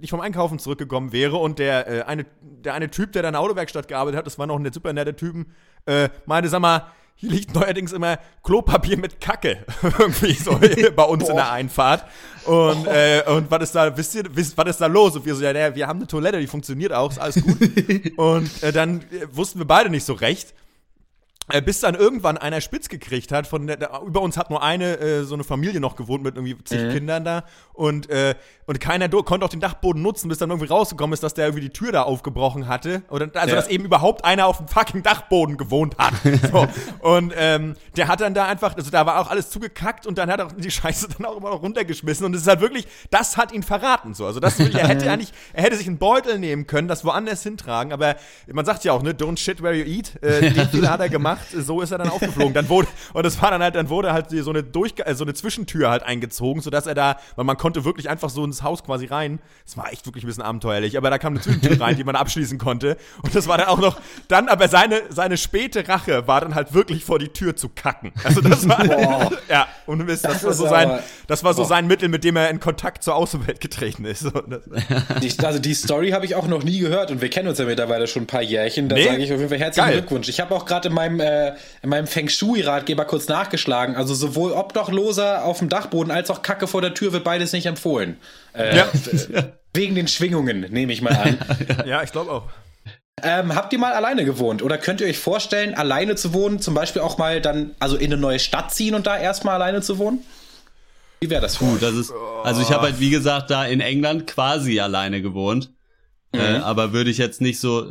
ich 0.00 0.10
vom 0.10 0.20
Einkaufen 0.20 0.58
zurückgekommen 0.58 1.12
wäre 1.12 1.36
und 1.36 1.58
der, 1.58 1.88
äh, 1.88 2.02
eine, 2.02 2.24
der 2.40 2.74
eine 2.74 2.90
Typ, 2.90 3.12
der 3.12 3.22
da 3.22 3.28
in 3.28 3.34
der 3.34 3.42
Autowerkstatt 3.42 3.88
gearbeitet 3.88 4.18
hat, 4.18 4.26
das 4.26 4.38
war 4.38 4.46
noch 4.46 4.58
ein 4.58 4.72
super 4.72 4.92
netter 4.92 5.16
Typen, 5.16 5.52
äh, 5.84 6.08
meinte, 6.24 6.48
sag 6.48 6.60
mal, 6.60 6.86
hier 7.18 7.30
liegt 7.30 7.54
neuerdings 7.54 7.92
immer 7.92 8.18
Klopapier 8.42 8.98
mit 8.98 9.20
Kacke 9.20 9.64
irgendwie 9.98 10.34
so 10.34 10.58
bei 10.94 11.02
uns 11.02 11.24
Boah. 11.24 11.30
in 11.30 11.36
der 11.36 11.50
Einfahrt. 11.50 12.04
Und, 12.44 12.86
äh, 12.86 13.22
und 13.26 13.50
was 13.50 13.62
ist 13.64 13.74
da, 13.74 13.96
wisst 13.96 14.14
ihr, 14.14 14.24
wisst, 14.36 14.56
was 14.56 14.68
ist 14.68 14.80
da 14.80 14.86
los? 14.86 15.16
Und 15.16 15.24
wir 15.24 15.34
so, 15.34 15.42
ja, 15.42 15.52
ja, 15.52 15.74
wir 15.74 15.86
haben 15.86 15.98
eine 15.98 16.06
Toilette, 16.06 16.38
die 16.38 16.46
funktioniert 16.46 16.92
auch, 16.92 17.10
ist 17.10 17.18
alles 17.18 17.42
gut. 17.42 17.58
und 18.16 18.62
äh, 18.62 18.70
dann 18.70 19.00
äh, 19.00 19.26
wussten 19.32 19.58
wir 19.58 19.66
beide 19.66 19.88
nicht 19.88 20.04
so 20.04 20.12
recht. 20.12 20.54
Äh, 21.48 21.62
bis 21.62 21.80
dann 21.80 21.94
irgendwann 21.94 22.36
einer 22.38 22.60
spitz 22.60 22.88
gekriegt 22.88 23.30
hat. 23.32 23.46
Von 23.46 23.66
der, 23.66 23.76
der, 23.76 24.00
über 24.04 24.20
uns 24.20 24.36
hat 24.36 24.50
nur 24.50 24.62
eine 24.62 24.98
äh, 24.98 25.22
so 25.24 25.34
eine 25.34 25.44
Familie 25.44 25.80
noch 25.80 25.96
gewohnt 25.96 26.22
mit 26.24 26.36
irgendwie 26.36 26.56
zig 26.64 26.82
mhm. 26.82 26.92
Kindern 26.92 27.24
da 27.24 27.44
und 27.72 28.10
äh, 28.10 28.34
und 28.66 28.80
keiner 28.80 29.08
konnte 29.08 29.46
auch 29.46 29.50
den 29.50 29.60
Dachboden 29.60 30.02
nutzen, 30.02 30.28
bis 30.28 30.38
dann 30.38 30.50
irgendwie 30.50 30.68
rausgekommen 30.68 31.14
ist, 31.14 31.22
dass 31.22 31.34
der 31.34 31.46
irgendwie 31.46 31.62
die 31.62 31.70
Tür 31.70 31.92
da 31.92 32.02
aufgebrochen 32.02 32.66
hatte 32.66 33.02
oder 33.10 33.30
also 33.34 33.50
ja. 33.50 33.54
dass 33.54 33.68
eben 33.68 33.84
überhaupt 33.84 34.24
einer 34.24 34.46
auf 34.46 34.58
dem 34.58 34.66
fucking 34.66 35.04
Dachboden 35.04 35.56
gewohnt 35.56 35.96
hat. 35.98 36.14
so. 36.52 36.66
Und 37.00 37.32
ähm, 37.36 37.74
der 37.96 38.08
hat 38.08 38.20
dann 38.20 38.34
da 38.34 38.46
einfach, 38.46 38.76
also 38.76 38.90
da 38.90 39.06
war 39.06 39.20
auch 39.20 39.30
alles 39.30 39.50
zugekackt 39.50 40.04
und 40.04 40.18
dann 40.18 40.30
hat 40.30 40.40
er 40.40 40.48
die 40.48 40.70
Scheiße 40.70 41.06
dann 41.16 41.26
auch 41.26 41.36
immer 41.36 41.50
noch 41.50 41.62
runtergeschmissen 41.62 42.26
und 42.26 42.34
es 42.34 42.42
ist 42.42 42.48
halt 42.48 42.60
wirklich, 42.60 42.88
das 43.10 43.36
hat 43.36 43.52
ihn 43.52 43.62
verraten 43.62 44.14
so. 44.14 44.26
Also 44.26 44.40
das 44.40 44.58
er 44.58 44.88
hätte 44.88 45.08
eigentlich, 45.10 45.32
er 45.52 45.62
hätte 45.62 45.76
sich 45.76 45.86
einen 45.86 45.98
Beutel 45.98 46.40
nehmen 46.40 46.66
können, 46.66 46.88
das 46.88 47.04
woanders 47.04 47.44
hintragen, 47.44 47.92
aber 47.92 48.16
man 48.52 48.64
sagt 48.64 48.82
ja 48.82 48.92
auch 48.92 49.02
ne, 49.02 49.12
don't 49.12 49.38
shit 49.38 49.62
where 49.62 49.74
you 49.74 49.84
eat. 49.84 50.20
Äh, 50.22 50.50
den 50.50 50.68
Fehler 50.68 50.90
hat 50.90 51.00
er 51.00 51.08
gemacht 51.08 51.35
gemacht, 51.36 51.66
so 51.66 51.80
ist 51.80 51.90
er 51.90 51.98
dann 51.98 52.08
aufgeflogen. 52.08 52.54
Dann 52.54 52.68
wurde, 52.68 52.88
und 53.12 53.24
es 53.26 53.40
war 53.40 53.50
dann 53.50 53.62
halt, 53.62 53.74
dann 53.74 53.88
wurde 53.88 54.12
halt 54.12 54.30
so 54.30 54.50
eine 54.50 54.62
Durch, 54.62 54.94
äh, 55.04 55.14
so 55.14 55.24
eine 55.24 55.34
Zwischentür 55.34 55.90
halt 55.90 56.02
eingezogen, 56.02 56.62
sodass 56.62 56.86
er 56.86 56.94
da, 56.94 57.16
weil 57.36 57.44
man 57.44 57.56
konnte 57.56 57.84
wirklich 57.84 58.08
einfach 58.08 58.30
so 58.30 58.44
ins 58.44 58.62
Haus 58.62 58.84
quasi 58.84 59.06
rein. 59.06 59.40
Es 59.66 59.76
war 59.76 59.92
echt 59.92 60.06
wirklich 60.06 60.24
ein 60.24 60.28
bisschen 60.28 60.42
abenteuerlich, 60.42 60.96
aber 60.96 61.10
da 61.10 61.18
kam 61.18 61.34
eine 61.34 61.42
Zwischentür 61.42 61.80
rein, 61.80 61.96
die 61.96 62.04
man 62.04 62.16
abschließen 62.16 62.58
konnte. 62.58 62.96
Und 63.22 63.34
das 63.34 63.48
war 63.48 63.58
dann 63.58 63.68
auch 63.68 63.78
noch, 63.78 64.00
dann 64.28 64.48
aber 64.48 64.68
seine, 64.68 65.02
seine 65.10 65.36
späte 65.36 65.88
Rache 65.88 66.26
war 66.26 66.40
dann 66.40 66.54
halt 66.54 66.74
wirklich 66.74 67.04
vor 67.04 67.18
die 67.18 67.28
Tür 67.28 67.56
zu 67.56 67.68
kacken. 67.68 68.12
Also 68.24 68.40
das 68.40 68.68
war, 68.68 68.84
ja, 69.48 69.66
und 69.86 70.04
Mist, 70.04 70.24
das, 70.24 70.34
das 70.34 70.44
war 70.44 70.52
so 70.52 70.68
sein, 70.68 70.98
das 71.26 71.44
war 71.44 71.54
so 71.54 71.64
sein 71.64 71.86
Mittel, 71.86 72.08
mit 72.08 72.24
dem 72.24 72.36
er 72.36 72.50
in 72.50 72.60
Kontakt 72.60 73.02
zur 73.02 73.14
Außenwelt 73.14 73.60
getreten 73.60 74.04
ist. 74.04 74.26
Die, 75.22 75.38
also 75.44 75.58
die 75.58 75.74
Story 75.74 76.10
habe 76.10 76.24
ich 76.24 76.34
auch 76.34 76.46
noch 76.46 76.62
nie 76.62 76.78
gehört 76.78 77.10
und 77.10 77.20
wir 77.20 77.30
kennen 77.30 77.48
uns 77.48 77.58
ja 77.58 77.64
mittlerweile 77.64 78.06
schon 78.06 78.24
ein 78.24 78.26
paar 78.26 78.42
Jährchen. 78.42 78.88
Da 78.88 78.96
nee. 78.96 79.04
sage 79.04 79.22
ich 79.22 79.32
auf 79.32 79.38
jeden 79.38 79.48
Fall 79.48 79.58
herzlichen 79.58 79.88
Geil. 79.88 79.98
Glückwunsch. 79.98 80.28
Ich 80.28 80.40
habe 80.40 80.54
auch 80.54 80.64
gerade 80.64 80.88
in 80.88 80.94
meinem 80.94 81.20
äh, 81.26 81.54
in 81.82 81.90
meinem 81.90 82.06
Feng 82.06 82.28
Shui-Ratgeber 82.28 83.04
kurz 83.04 83.28
nachgeschlagen. 83.28 83.96
Also 83.96 84.14
sowohl 84.14 84.52
Obdachloser 84.52 85.44
auf 85.44 85.58
dem 85.58 85.68
Dachboden 85.68 86.10
als 86.10 86.30
auch 86.30 86.42
Kacke 86.42 86.66
vor 86.66 86.80
der 86.80 86.94
Tür 86.94 87.12
wird 87.12 87.24
beides 87.24 87.52
nicht 87.52 87.66
empfohlen. 87.66 88.16
Äh, 88.54 88.76
ja. 88.76 88.88
Wegen 89.74 89.94
den 89.94 90.08
Schwingungen, 90.08 90.60
nehme 90.70 90.92
ich 90.92 91.02
mal 91.02 91.14
an. 91.14 91.38
ja, 91.86 92.02
ich 92.02 92.12
glaube 92.12 92.30
auch. 92.30 92.44
Ähm, 93.22 93.54
habt 93.54 93.72
ihr 93.72 93.78
mal 93.78 93.92
alleine 93.92 94.24
gewohnt 94.24 94.62
oder 94.62 94.76
könnt 94.78 95.00
ihr 95.00 95.06
euch 95.06 95.18
vorstellen, 95.18 95.74
alleine 95.74 96.16
zu 96.16 96.34
wohnen, 96.34 96.60
zum 96.60 96.74
Beispiel 96.74 97.02
auch 97.02 97.16
mal 97.16 97.40
dann, 97.40 97.74
also 97.78 97.96
in 97.96 98.12
eine 98.12 98.20
neue 98.20 98.38
Stadt 98.38 98.74
ziehen 98.74 98.94
und 98.94 99.06
da 99.06 99.18
erstmal 99.18 99.54
alleine 99.54 99.80
zu 99.80 99.98
wohnen? 99.98 100.18
Wie 101.20 101.30
wäre 101.30 101.40
das? 101.40 101.58
Gut, 101.58 101.80
das 101.80 101.94
ist, 101.94 102.12
also 102.44 102.60
ich 102.60 102.70
habe 102.70 102.82
halt 102.82 103.00
wie 103.00 103.08
gesagt 103.08 103.50
da 103.50 103.64
in 103.64 103.80
England 103.80 104.26
quasi 104.26 104.80
alleine 104.80 105.22
gewohnt, 105.22 105.72
äh, 106.32 106.36
mhm. 106.36 106.56
äh, 106.56 106.58
aber 106.58 106.92
würde 106.92 107.08
ich 107.08 107.16
jetzt 107.16 107.40
nicht 107.40 107.58
so 107.58 107.86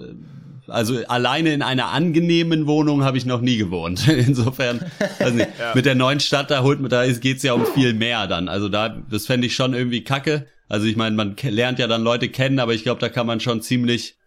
also 0.67 0.97
alleine 1.07 1.53
in 1.53 1.61
einer 1.61 1.91
angenehmen 1.91 2.67
Wohnung 2.67 3.03
habe 3.03 3.17
ich 3.17 3.25
noch 3.25 3.41
nie 3.41 3.57
gewohnt. 3.57 4.07
Insofern, 4.07 4.85
also 5.19 5.35
nicht, 5.35 5.49
ja. 5.59 5.73
mit 5.73 5.85
der 5.85 5.95
neuen 5.95 6.19
Stadt, 6.19 6.51
da 6.51 6.63
holt 6.63 6.79
da 6.91 7.05
geht's 7.07 7.43
ja 7.43 7.53
um 7.53 7.65
viel 7.65 7.93
mehr 7.93 8.27
dann. 8.27 8.49
Also 8.49 8.69
da, 8.69 8.89
das 8.89 9.25
fände 9.25 9.47
ich 9.47 9.55
schon 9.55 9.73
irgendwie 9.73 10.03
kacke. 10.03 10.47
Also 10.67 10.87
ich 10.87 10.95
meine, 10.95 11.15
man 11.15 11.35
lernt 11.41 11.79
ja 11.79 11.87
dann 11.87 12.01
Leute 12.01 12.29
kennen, 12.29 12.59
aber 12.59 12.73
ich 12.73 12.83
glaube, 12.83 12.99
da 12.99 13.09
kann 13.09 13.27
man 13.27 13.39
schon 13.39 13.61
ziemlich 13.61 14.17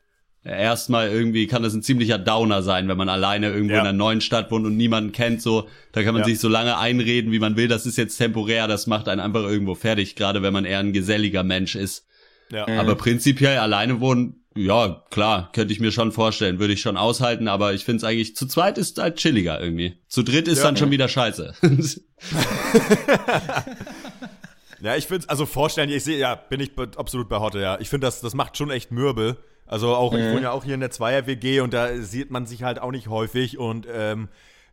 erstmal 0.44 1.08
irgendwie 1.08 1.46
kann 1.46 1.62
das 1.62 1.74
ein 1.74 1.82
ziemlicher 1.82 2.18
Downer 2.18 2.62
sein, 2.62 2.88
wenn 2.88 2.96
man 2.96 3.08
alleine 3.08 3.50
irgendwo 3.50 3.74
ja. 3.74 3.80
in 3.80 3.86
einer 3.86 3.96
neuen 3.96 4.20
Stadt 4.20 4.50
wohnt 4.50 4.66
und 4.66 4.76
niemanden 4.76 5.12
kennt. 5.12 5.42
So, 5.42 5.68
da 5.92 6.02
kann 6.02 6.14
man 6.14 6.22
ja. 6.22 6.26
sich 6.26 6.38
so 6.38 6.48
lange 6.48 6.78
einreden, 6.78 7.32
wie 7.32 7.38
man 7.38 7.56
will. 7.56 7.68
Das 7.68 7.86
ist 7.86 7.98
jetzt 7.98 8.16
temporär. 8.16 8.66
Das 8.66 8.86
macht 8.86 9.08
einen 9.08 9.20
einfach 9.20 9.42
irgendwo 9.42 9.74
fertig, 9.74 10.16
gerade 10.16 10.42
wenn 10.42 10.52
man 10.52 10.64
eher 10.64 10.78
ein 10.78 10.92
geselliger 10.92 11.42
Mensch 11.42 11.74
ist. 11.74 12.06
Ja. 12.50 12.66
Aber 12.66 12.94
prinzipiell 12.94 13.58
alleine 13.58 14.00
wohnen 14.00 14.44
ja, 14.58 15.04
klar, 15.10 15.50
könnte 15.52 15.72
ich 15.72 15.78
mir 15.80 15.92
schon 15.92 16.10
vorstellen, 16.10 16.58
würde 16.58 16.72
ich 16.72 16.80
schon 16.80 16.96
aushalten, 16.96 17.46
aber 17.48 17.74
ich 17.74 17.84
finde 17.84 17.98
es 17.98 18.04
eigentlich, 18.04 18.34
zu 18.34 18.46
zweit 18.46 18.76
ist 18.76 18.98
halt 18.98 19.16
chilliger 19.16 19.60
irgendwie. 19.60 19.98
Zu 20.08 20.24
dritt 20.24 20.48
ist 20.48 20.58
ja, 20.58 20.64
dann 20.64 20.76
schon 20.76 20.90
wieder 20.90 21.06
scheiße. 21.08 21.54
ja, 24.80 24.96
ich 24.96 25.06
finde 25.06 25.28
also 25.28 25.46
vorstellen, 25.46 25.90
ich 25.90 26.02
sehe, 26.02 26.18
ja, 26.18 26.34
bin 26.34 26.58
ich 26.60 26.72
absolut 26.96 27.28
bei 27.28 27.38
Hotte, 27.38 27.60
ja. 27.60 27.78
Ich 27.80 27.88
finde, 27.88 28.06
das, 28.06 28.20
das 28.20 28.34
macht 28.34 28.56
schon 28.56 28.70
echt 28.70 28.90
mürbe. 28.90 29.36
Also 29.64 29.94
auch, 29.94 30.12
mhm. 30.12 30.18
ich 30.18 30.24
wohne 30.32 30.42
ja 30.42 30.50
auch 30.50 30.64
hier 30.64 30.74
in 30.74 30.80
der 30.80 30.90
Zweier-WG 30.90 31.60
und 31.60 31.72
da 31.72 31.96
sieht 31.98 32.30
man 32.30 32.46
sich 32.46 32.64
halt 32.64 32.80
auch 32.80 32.90
nicht 32.90 33.08
häufig 33.08 33.58
und 33.58 33.86
ähm, 33.92 34.28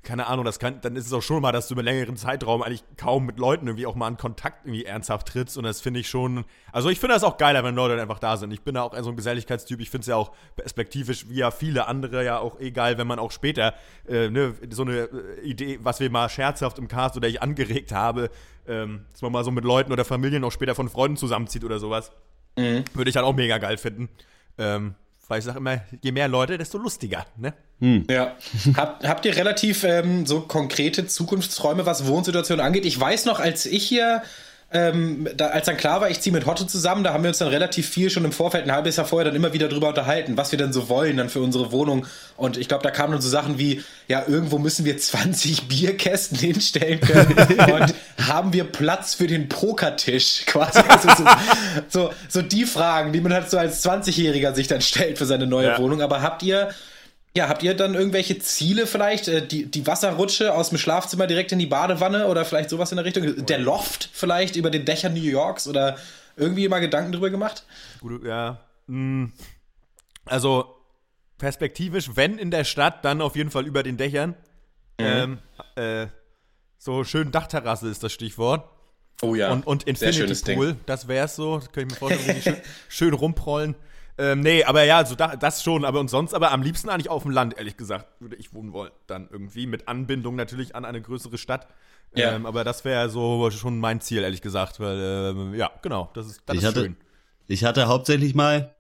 keine 0.06 0.28
Ahnung, 0.28 0.46
das 0.46 0.60
kann, 0.60 0.80
dann 0.82 0.96
ist 0.96 1.08
es 1.08 1.14
auch 1.14 1.22
schon 1.22 1.42
mal, 1.42 1.52
dass 1.52 1.68
du 1.68 1.74
über 1.74 1.84
längeren 1.84 2.16
Zeitraum 2.16 2.62
eigentlich 2.62 2.84
kaum 2.96 3.26
mit 3.26 3.38
Leuten 3.38 3.68
irgendwie 3.68 3.86
auch 3.86 3.96
mal 3.96 4.08
in 4.08 4.18
Kontakt 4.18 4.66
irgendwie 4.66 4.86
ernsthaft 4.86 5.28
trittst 5.28 5.58
und 5.58 5.66
das 5.66 5.82
finde 5.82 6.00
ich 6.00 6.08
schon, 6.08 6.46
also 6.72 6.90
ich 6.90 7.00
finde 7.00 7.16
das 7.16 7.24
auch 7.24 7.38
geiler, 7.38 7.64
wenn 7.64 7.76
Leute 7.76 8.02
einfach 8.02 8.20
da 8.20 8.38
sind. 8.38 8.52
Ich 8.52 8.62
bin 8.62 8.76
da 8.76 8.84
auch 8.84 8.98
so 9.02 9.10
ein 9.10 9.16
Geselligkeitstyp, 9.16 9.82
ich 9.82 9.90
finde 9.90 10.02
es 10.04 10.08
ja 10.08 10.16
auch 10.16 10.32
perspektivisch, 10.56 11.28
wie 11.28 11.36
ja 11.36 11.52
viele 11.52 11.88
andere 11.88 12.24
ja 12.24 12.40
auch 12.40 12.60
egal, 12.60 12.98
wenn 12.98 13.08
man 13.08 13.20
auch 13.20 13.32
später 13.32 13.74
äh, 14.08 14.30
ne, 14.30 14.54
so 14.70 14.84
eine 14.84 15.10
äh, 15.10 15.42
Idee, 15.42 15.80
was 15.82 16.00
wir 16.00 16.10
mal 16.10 16.30
scherzhaft 16.30 16.80
im 16.80 16.88
Cast 16.88 17.18
oder 17.18 17.28
ich 17.28 17.42
angeregt 17.42 17.92
habe, 17.92 18.30
ähm, 18.68 19.06
dass 19.12 19.22
man 19.22 19.32
mal 19.32 19.44
so 19.44 19.52
mit 19.52 19.66
Leuten 19.66 19.92
oder 19.92 20.06
Familien 20.06 20.44
auch 20.44 20.52
später 20.52 20.76
von 20.76 20.88
Freunden 20.88 21.18
zusammenzieht 21.18 21.64
oder 21.64 21.80
sowas, 21.80 22.12
mhm. 22.56 22.86
würde 22.94 23.10
ich 23.10 23.16
halt 23.16 23.26
auch 23.26 23.36
mega 23.36 23.58
geil 23.58 23.78
finden. 23.78 24.10
Ähm, 24.58 24.96
weil 25.28 25.40
ich 25.40 25.46
sage 25.46 25.58
immer, 25.58 25.82
je 26.02 26.12
mehr 26.12 26.28
Leute, 26.28 26.58
desto 26.58 26.78
lustiger, 26.78 27.26
ne? 27.38 27.54
Hm. 27.80 28.06
Ja. 28.10 28.36
Hab, 28.78 29.06
habt 29.06 29.26
ihr 29.26 29.36
relativ 29.36 29.84
ähm, 29.84 30.26
so 30.26 30.42
konkrete 30.42 31.08
Zukunftsträume, 31.08 31.86
was 31.86 32.08
Wohnsituation 32.08 32.60
angeht? 32.60 32.86
Ich 32.86 33.00
weiß 33.00 33.26
noch, 33.26 33.40
als 33.40 33.66
ich 33.66 33.86
hier 33.86 34.24
ähm, 34.72 35.28
da, 35.38 35.48
als 35.48 35.68
dann 35.68 35.78
klar 35.78 36.02
war, 36.02 36.10
ich 36.10 36.20
ziehe 36.20 36.34
mit 36.34 36.48
Hotte 36.48 36.66
zusammen, 36.66 37.04
da 37.04 37.14
haben 37.14 37.24
wir 37.24 37.30
uns 37.30 37.38
dann 37.38 37.48
relativ 37.48 37.88
viel 37.88 38.10
schon 38.10 38.26
im 38.26 38.32
Vorfeld, 38.32 38.66
ein 38.66 38.72
halbes 38.72 38.96
Jahr 38.96 39.06
vorher, 39.06 39.26
dann 39.26 39.36
immer 39.36 39.54
wieder 39.54 39.70
drüber 39.70 39.90
unterhalten, 39.90 40.38
was 40.38 40.52
wir 40.52 40.58
denn 40.58 40.74
so 40.74 40.90
wollen 40.90 41.18
dann 41.18 41.30
für 41.30 41.40
unsere 41.40 41.72
Wohnung. 41.72 42.08
Und 42.36 42.58
ich 42.58 42.68
glaube, 42.68 42.84
da 42.84 42.90
kamen 42.90 43.14
dann 43.14 43.22
so 43.22 43.30
Sachen 43.30 43.60
wie, 43.60 43.84
ja, 44.08 44.24
irgendwo 44.28 44.58
müssen 44.58 44.84
wir 44.84 44.98
20 44.98 45.68
Bierkästen 45.68 46.38
hinstellen 46.38 47.00
können 47.00 47.36
und 47.74 47.94
haben 48.28 48.54
wir 48.54 48.64
Platz 48.64 49.14
für 49.14 49.28
den 49.28 49.50
Pokertisch 49.50 50.44
quasi. 50.46 50.80
Also 50.80 51.10
so, 51.10 51.26
so, 51.88 52.14
so, 52.28 52.42
die 52.42 52.66
Fragen, 52.66 53.14
die 53.14 53.22
man 53.22 53.34
halt 53.34 53.50
so 53.50 53.58
als 53.58 53.86
20-Jähriger 53.86 54.54
sich 54.54 54.68
dann 54.68 54.82
stellt 54.82 55.20
für 55.20 55.26
seine 55.26 55.46
neue 55.46 55.68
ja. 55.68 55.78
Wohnung. 55.78 56.02
Aber 56.02 56.22
habt 56.22 56.42
ihr 56.44 56.70
ja, 57.36 57.50
habt 57.50 57.64
ihr 57.64 57.74
dann 57.74 57.96
irgendwelche 57.96 58.40
Ziele 58.40 58.88
vielleicht? 58.88 59.28
Äh, 59.28 59.46
die, 59.46 59.66
die 59.66 59.86
Wasserrutsche 59.86 60.54
aus 60.54 60.70
dem 60.70 60.78
Schlafzimmer 60.78 61.28
direkt 61.28 61.52
in 61.52 61.60
die 61.60 61.66
Badewanne 61.66 62.28
oder 62.28 62.46
vielleicht 62.46 62.70
sowas 62.70 62.92
in 62.92 62.96
der 62.96 63.06
Richtung? 63.06 63.46
Der 63.46 63.60
Loft 63.60 64.10
vielleicht 64.14 64.56
über 64.56 64.70
den 64.72 64.86
Dächern 64.86 65.14
New 65.14 65.22
Yorks 65.22 65.68
oder 65.68 65.98
irgendwie 66.38 66.68
mal 66.70 66.80
Gedanken 66.80 67.12
drüber 67.12 67.30
gemacht? 67.30 67.66
Gut, 68.00 68.26
ja. 68.26 68.60
Hm. 68.88 69.34
Also 70.26 70.76
perspektivisch, 71.38 72.12
wenn 72.16 72.38
in 72.38 72.52
der 72.52 72.64
Stadt, 72.64 73.04
dann 73.04 73.22
auf 73.22 73.36
jeden 73.36 73.52
Fall 73.52 73.68
über 73.68 73.84
den 73.84 73.98
Dächern. 73.98 74.36
Mhm. 75.00 75.06
Ähm, 75.06 75.40
äh, 75.76 76.08
so 76.78 77.04
schön 77.04 77.32
Dachterrasse 77.32 77.90
ist 77.90 78.04
das 78.04 78.14
Stichwort. 78.14 78.70
Oh 79.22 79.36
ja. 79.36 79.52
Und, 79.52 79.68
und 79.68 79.84
Infinity 79.84 80.54
Pool, 80.56 80.74
Ding. 80.74 80.80
das 80.86 81.08
wär's 81.08 81.36
so. 81.36 81.58
Das 81.58 81.72
könnte 81.72 81.94
ich 81.96 82.02
mir 82.02 82.08
vorstellen, 82.08 82.42
schön, 82.42 82.58
schön 82.90 83.14
rumprollen. 83.14 83.76
Ähm, 84.18 84.40
nee, 84.40 84.64
aber 84.64 84.84
ja, 84.84 85.06
so 85.06 85.16
da, 85.16 85.36
das 85.36 85.62
schon. 85.64 85.84
Aber 85.84 86.00
und 86.00 86.10
sonst 86.10 86.34
aber 86.34 86.52
am 86.52 86.62
liebsten 86.62 86.90
eigentlich 86.90 87.10
auf 87.10 87.24
dem 87.24 87.32
Land, 87.32 87.58
ehrlich 87.58 87.78
gesagt, 87.78 88.08
würde 88.20 88.36
ich 88.38 88.54
wohnen 88.54 88.72
wollen. 88.72 88.92
Dann 89.08 89.28
irgendwie 89.30 89.68
mit 89.68 89.88
Anbindung 89.88 90.36
natürlich 90.36 90.76
an 90.76 90.86
eine 90.86 91.02
größere 91.02 91.38
Stadt. 91.38 91.68
Ja. 92.16 92.34
Ähm, 92.34 92.46
aber 92.46 92.64
das 92.64 92.86
wäre 92.86 93.10
so 93.10 93.52
schon 93.52 93.80
mein 93.80 94.00
Ziel, 94.00 94.24
ehrlich 94.24 94.42
gesagt. 94.42 94.80
Weil, 94.80 95.34
ähm, 95.36 95.54
ja, 95.54 95.70
genau, 95.82 96.10
das 96.14 96.28
ist, 96.28 96.44
das 96.46 96.56
ich 96.56 96.64
ist 96.64 96.68
hatte, 96.70 96.82
schön. 96.82 96.98
Ich 97.48 97.64
hatte 97.66 97.88
hauptsächlich 97.88 98.36
mal 98.36 98.74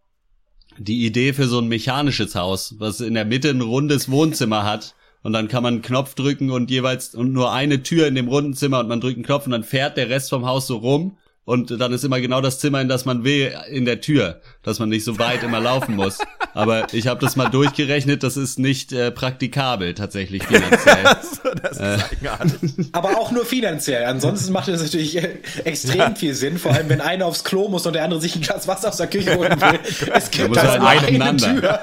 die 0.77 1.05
Idee 1.05 1.33
für 1.33 1.47
so 1.47 1.59
ein 1.59 1.67
mechanisches 1.67 2.35
Haus, 2.35 2.75
was 2.79 3.01
in 3.01 3.13
der 3.13 3.25
Mitte 3.25 3.49
ein 3.49 3.61
rundes 3.61 4.09
Wohnzimmer 4.09 4.63
hat. 4.63 4.95
Und 5.21 5.33
dann 5.33 5.47
kann 5.47 5.63
man 5.63 5.75
einen 5.75 5.81
Knopf 5.81 6.13
drücken 6.13 6.51
und 6.51 6.69
jeweils 6.69 7.15
und 7.15 7.33
nur 7.33 7.51
eine 7.51 7.81
Tür 7.81 8.07
in 8.07 8.15
dem 8.15 8.27
runden 8.27 8.53
Zimmer 8.53 8.79
und 8.79 8.87
man 8.87 9.01
drückt 9.01 9.17
einen 9.17 9.25
Knopf 9.25 9.47
und 9.47 9.53
dann 9.53 9.63
fährt 9.63 9.97
der 9.97 10.09
Rest 10.09 10.29
vom 10.29 10.45
Haus 10.45 10.67
so 10.67 10.77
rum 10.77 11.17
und 11.45 11.71
dann 11.79 11.93
ist 11.93 12.03
immer 12.03 12.19
genau 12.19 12.41
das 12.41 12.59
Zimmer, 12.59 12.81
in 12.81 12.89
das 12.89 13.05
man 13.05 13.23
will, 13.23 13.55
in 13.69 13.85
der 13.85 14.01
Tür, 14.01 14.41
dass 14.65 14.79
man 14.79 14.89
nicht 14.89 15.05
so 15.05 15.19
weit 15.19 15.43
immer 15.43 15.59
laufen 15.59 15.95
muss. 15.95 16.17
Aber 16.53 16.93
ich 16.93 17.07
habe 17.07 17.19
das 17.19 17.35
mal 17.35 17.49
durchgerechnet, 17.49 18.23
das 18.23 18.37
ist 18.37 18.59
nicht 18.59 18.91
äh, 18.93 19.11
praktikabel 19.11 19.93
tatsächlich 19.93 20.43
finanziell. 20.43 21.03
das 21.61 21.77
äh. 21.79 21.97
Aber 22.91 23.17
auch 23.17 23.31
nur 23.31 23.45
finanziell. 23.45 24.05
Ansonsten 24.05 24.51
macht 24.53 24.67
das 24.67 24.81
natürlich 24.81 25.17
äh, 25.17 25.37
extrem 25.63 25.99
ja. 25.99 26.15
viel 26.15 26.33
Sinn, 26.33 26.57
vor 26.57 26.73
allem 26.73 26.89
wenn 26.89 27.01
einer 27.01 27.25
aufs 27.25 27.43
Klo 27.43 27.67
muss 27.67 27.85
und 27.85 27.93
der 27.93 28.03
andere 28.03 28.21
sich 28.21 28.35
ein 28.35 28.41
Glas 28.41 28.67
Wasser 28.67 28.89
aus 28.89 28.97
der 28.97 29.07
Küche 29.07 29.35
holen 29.35 29.59
will. 29.61 29.79
Es 30.13 30.31
gibt 30.31 30.57
halt 30.57 30.81
eine 30.81 31.37
Tür. 31.37 31.79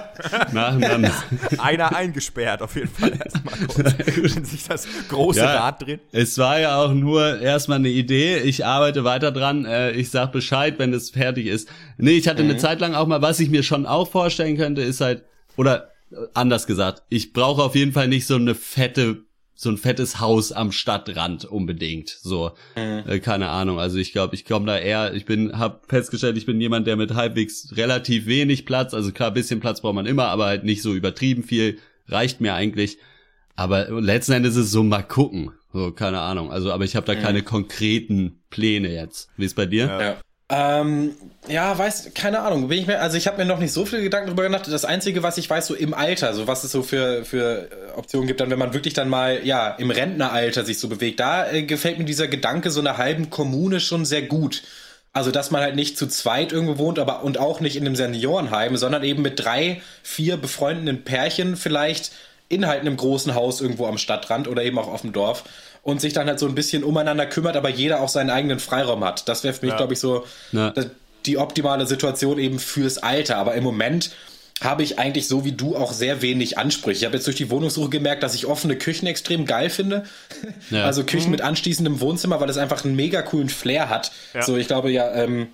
Nacheinander. 0.52 1.12
Einer 1.58 1.94
eingesperrt 1.94 2.62
auf 2.62 2.74
jeden 2.74 2.88
Fall 2.88 3.12
erstmal 3.12 3.54
kurz, 3.66 4.34
wenn 4.34 4.44
sich 4.44 4.66
das 4.66 4.86
große 5.08 5.40
ja, 5.40 5.60
Rad 5.60 5.82
dreht. 5.82 6.00
Es 6.12 6.38
war 6.38 6.58
ja 6.58 6.82
auch 6.82 6.92
nur 6.92 7.40
erstmal 7.40 7.78
eine 7.78 7.88
Idee. 7.88 8.38
Ich 8.38 8.64
arbeite 8.64 9.04
weiter 9.04 9.30
dran. 9.30 9.64
Äh, 9.64 9.92
ich 9.92 10.10
sag 10.10 10.32
Bescheid, 10.32 10.78
wenn 10.78 10.92
es 10.92 11.10
fertig 11.10 11.46
ist. 11.46 11.68
Nee, 11.98 12.12
ich 12.12 12.28
hatte 12.28 12.42
mhm. 12.42 12.50
eine 12.50 12.58
Zeit 12.58 12.71
lang 12.80 12.94
auch 12.94 13.06
mal, 13.06 13.22
was 13.22 13.40
ich 13.40 13.50
mir 13.50 13.62
schon 13.62 13.86
auch 13.86 14.10
vorstellen 14.10 14.56
könnte, 14.56 14.82
ist 14.82 15.00
halt, 15.00 15.24
oder 15.56 15.90
äh, 16.10 16.16
anders 16.34 16.66
gesagt, 16.66 17.02
ich 17.08 17.32
brauche 17.32 17.62
auf 17.62 17.74
jeden 17.74 17.92
Fall 17.92 18.08
nicht 18.08 18.26
so 18.26 18.36
eine 18.36 18.54
fette 18.54 19.24
so 19.54 19.70
ein 19.70 19.78
fettes 19.78 20.18
Haus 20.18 20.50
am 20.50 20.72
Stadtrand 20.72 21.44
unbedingt. 21.44 22.08
So, 22.08 22.50
mhm. 22.74 23.04
äh, 23.06 23.20
keine 23.20 23.48
Ahnung. 23.48 23.78
Also 23.78 23.96
ich 23.98 24.12
glaube, 24.12 24.34
ich 24.34 24.44
komme 24.44 24.66
da 24.66 24.76
eher, 24.76 25.14
ich 25.14 25.24
bin, 25.24 25.56
hab 25.56 25.88
festgestellt, 25.88 26.36
ich 26.36 26.46
bin 26.46 26.60
jemand, 26.60 26.88
der 26.88 26.96
mit 26.96 27.14
halbwegs 27.14 27.72
relativ 27.76 28.26
wenig 28.26 28.66
Platz, 28.66 28.92
also 28.92 29.12
klar, 29.12 29.30
bisschen 29.30 29.60
Platz 29.60 29.80
braucht 29.80 29.94
man 29.94 30.06
immer, 30.06 30.26
aber 30.26 30.46
halt 30.46 30.64
nicht 30.64 30.82
so 30.82 30.94
übertrieben 30.94 31.44
viel, 31.44 31.78
reicht 32.08 32.40
mir 32.40 32.54
eigentlich. 32.54 32.98
Aber 33.54 33.88
letzten 34.00 34.32
Endes 34.32 34.56
ist 34.56 34.66
es 34.66 34.72
so 34.72 34.82
mal 34.82 35.02
gucken. 35.02 35.52
So, 35.72 35.92
keine 35.92 36.20
Ahnung. 36.20 36.50
Also, 36.50 36.72
aber 36.72 36.84
ich 36.84 36.96
habe 36.96 37.06
da 37.06 37.14
Mhm. 37.14 37.22
keine 37.22 37.42
konkreten 37.42 38.42
Pläne 38.50 38.92
jetzt. 38.92 39.30
Wie 39.36 39.44
ist 39.44 39.54
bei 39.54 39.66
dir? 39.66 39.86
Ja. 39.86 40.16
Ähm, 40.54 41.16
ja, 41.48 41.76
weiß, 41.76 42.10
keine 42.14 42.40
Ahnung. 42.40 42.68
Bin 42.68 42.78
ich 42.78 42.86
mir, 42.86 43.00
also 43.00 43.16
ich 43.16 43.26
habe 43.26 43.38
mir 43.38 43.46
noch 43.46 43.58
nicht 43.58 43.72
so 43.72 43.86
viele 43.86 44.02
Gedanken 44.02 44.26
darüber 44.26 44.42
gemacht. 44.42 44.68
Das 44.70 44.84
Einzige, 44.84 45.22
was 45.22 45.38
ich 45.38 45.48
weiß, 45.48 45.66
so 45.66 45.74
im 45.74 45.94
Alter, 45.94 46.34
so 46.34 46.46
was 46.46 46.62
es 46.62 46.72
so 46.72 46.82
für, 46.82 47.24
für 47.24 47.70
äh, 47.70 47.98
Optionen 47.98 48.26
gibt, 48.26 48.38
dann, 48.40 48.50
wenn 48.50 48.58
man 48.58 48.74
wirklich 48.74 48.92
dann 48.92 49.08
mal, 49.08 49.44
ja, 49.46 49.70
im 49.70 49.90
Rentneralter 49.90 50.64
sich 50.66 50.78
so 50.78 50.88
bewegt, 50.88 51.20
da 51.20 51.50
äh, 51.50 51.62
gefällt 51.62 51.98
mir 51.98 52.04
dieser 52.04 52.28
Gedanke 52.28 52.70
so 52.70 52.80
einer 52.80 52.98
halben 52.98 53.30
Kommune 53.30 53.80
schon 53.80 54.04
sehr 54.04 54.22
gut. 54.22 54.62
Also, 55.14 55.30
dass 55.30 55.50
man 55.50 55.62
halt 55.62 55.74
nicht 55.74 55.96
zu 55.96 56.06
zweit 56.06 56.52
irgendwo 56.52 56.76
wohnt, 56.76 56.98
aber 56.98 57.22
und 57.24 57.38
auch 57.38 57.60
nicht 57.60 57.76
in 57.76 57.86
einem 57.86 57.96
Seniorenheim, 57.96 58.76
sondern 58.76 59.02
eben 59.04 59.22
mit 59.22 59.42
drei, 59.42 59.80
vier 60.02 60.36
befreundeten 60.36 61.02
Pärchen 61.02 61.56
vielleicht 61.56 62.12
in 62.48 62.66
halt 62.66 62.82
einem 62.82 62.98
großen 62.98 63.34
Haus 63.34 63.62
irgendwo 63.62 63.86
am 63.86 63.96
Stadtrand 63.96 64.48
oder 64.48 64.62
eben 64.62 64.78
auch 64.78 64.88
auf 64.88 65.00
dem 65.00 65.12
Dorf 65.12 65.44
und 65.82 66.00
sich 66.00 66.12
dann 66.12 66.28
halt 66.28 66.38
so 66.38 66.46
ein 66.46 66.54
bisschen 66.54 66.84
umeinander 66.84 67.26
kümmert, 67.26 67.56
aber 67.56 67.68
jeder 67.68 68.00
auch 68.00 68.08
seinen 68.08 68.30
eigenen 68.30 68.60
Freiraum 68.60 69.02
hat. 69.04 69.28
Das 69.28 69.42
wäre 69.44 69.52
für 69.54 69.62
mich, 69.66 69.72
Ja. 69.72 69.76
glaube 69.78 69.92
ich, 69.94 70.00
so 70.00 70.24
Ja. 70.52 70.70
das, 70.70 70.86
die 71.26 71.38
optimale 71.38 71.86
Situation 71.86 72.38
eben 72.38 72.58
fürs 72.58 72.98
Alter. 72.98 73.36
Aber 73.36 73.54
im 73.54 73.64
Moment 73.64 74.10
habe 74.60 74.84
ich 74.84 74.98
eigentlich 75.00 75.26
so 75.26 75.44
wie 75.44 75.52
du 75.52 75.74
auch 75.76 75.92
sehr 75.92 76.22
wenig 76.22 76.56
Ansprüche. 76.56 76.98
Ich 76.98 77.04
habe 77.04 77.16
jetzt 77.16 77.26
durch 77.26 77.36
die 77.36 77.50
Wohnungssuche 77.50 77.88
gemerkt, 77.90 78.22
dass 78.22 78.34
ich 78.34 78.46
offene 78.46 78.76
Küchen 78.76 79.06
extrem 79.08 79.44
geil 79.44 79.70
finde. 79.70 80.04
Ja. 80.70 80.84
Also 80.84 81.02
Küchen 81.04 81.30
mit 81.32 81.40
anschließendem 81.40 82.00
Wohnzimmer, 82.00 82.40
weil 82.40 82.48
es 82.48 82.58
einfach 82.58 82.84
einen 82.84 82.94
mega 82.94 83.22
coolen 83.22 83.48
Flair 83.48 83.88
hat. 83.88 84.12
Ja. 84.34 84.42
So, 84.42 84.56
ich 84.56 84.68
glaube 84.68 84.90
ja, 84.92 85.12
ähm, 85.14 85.48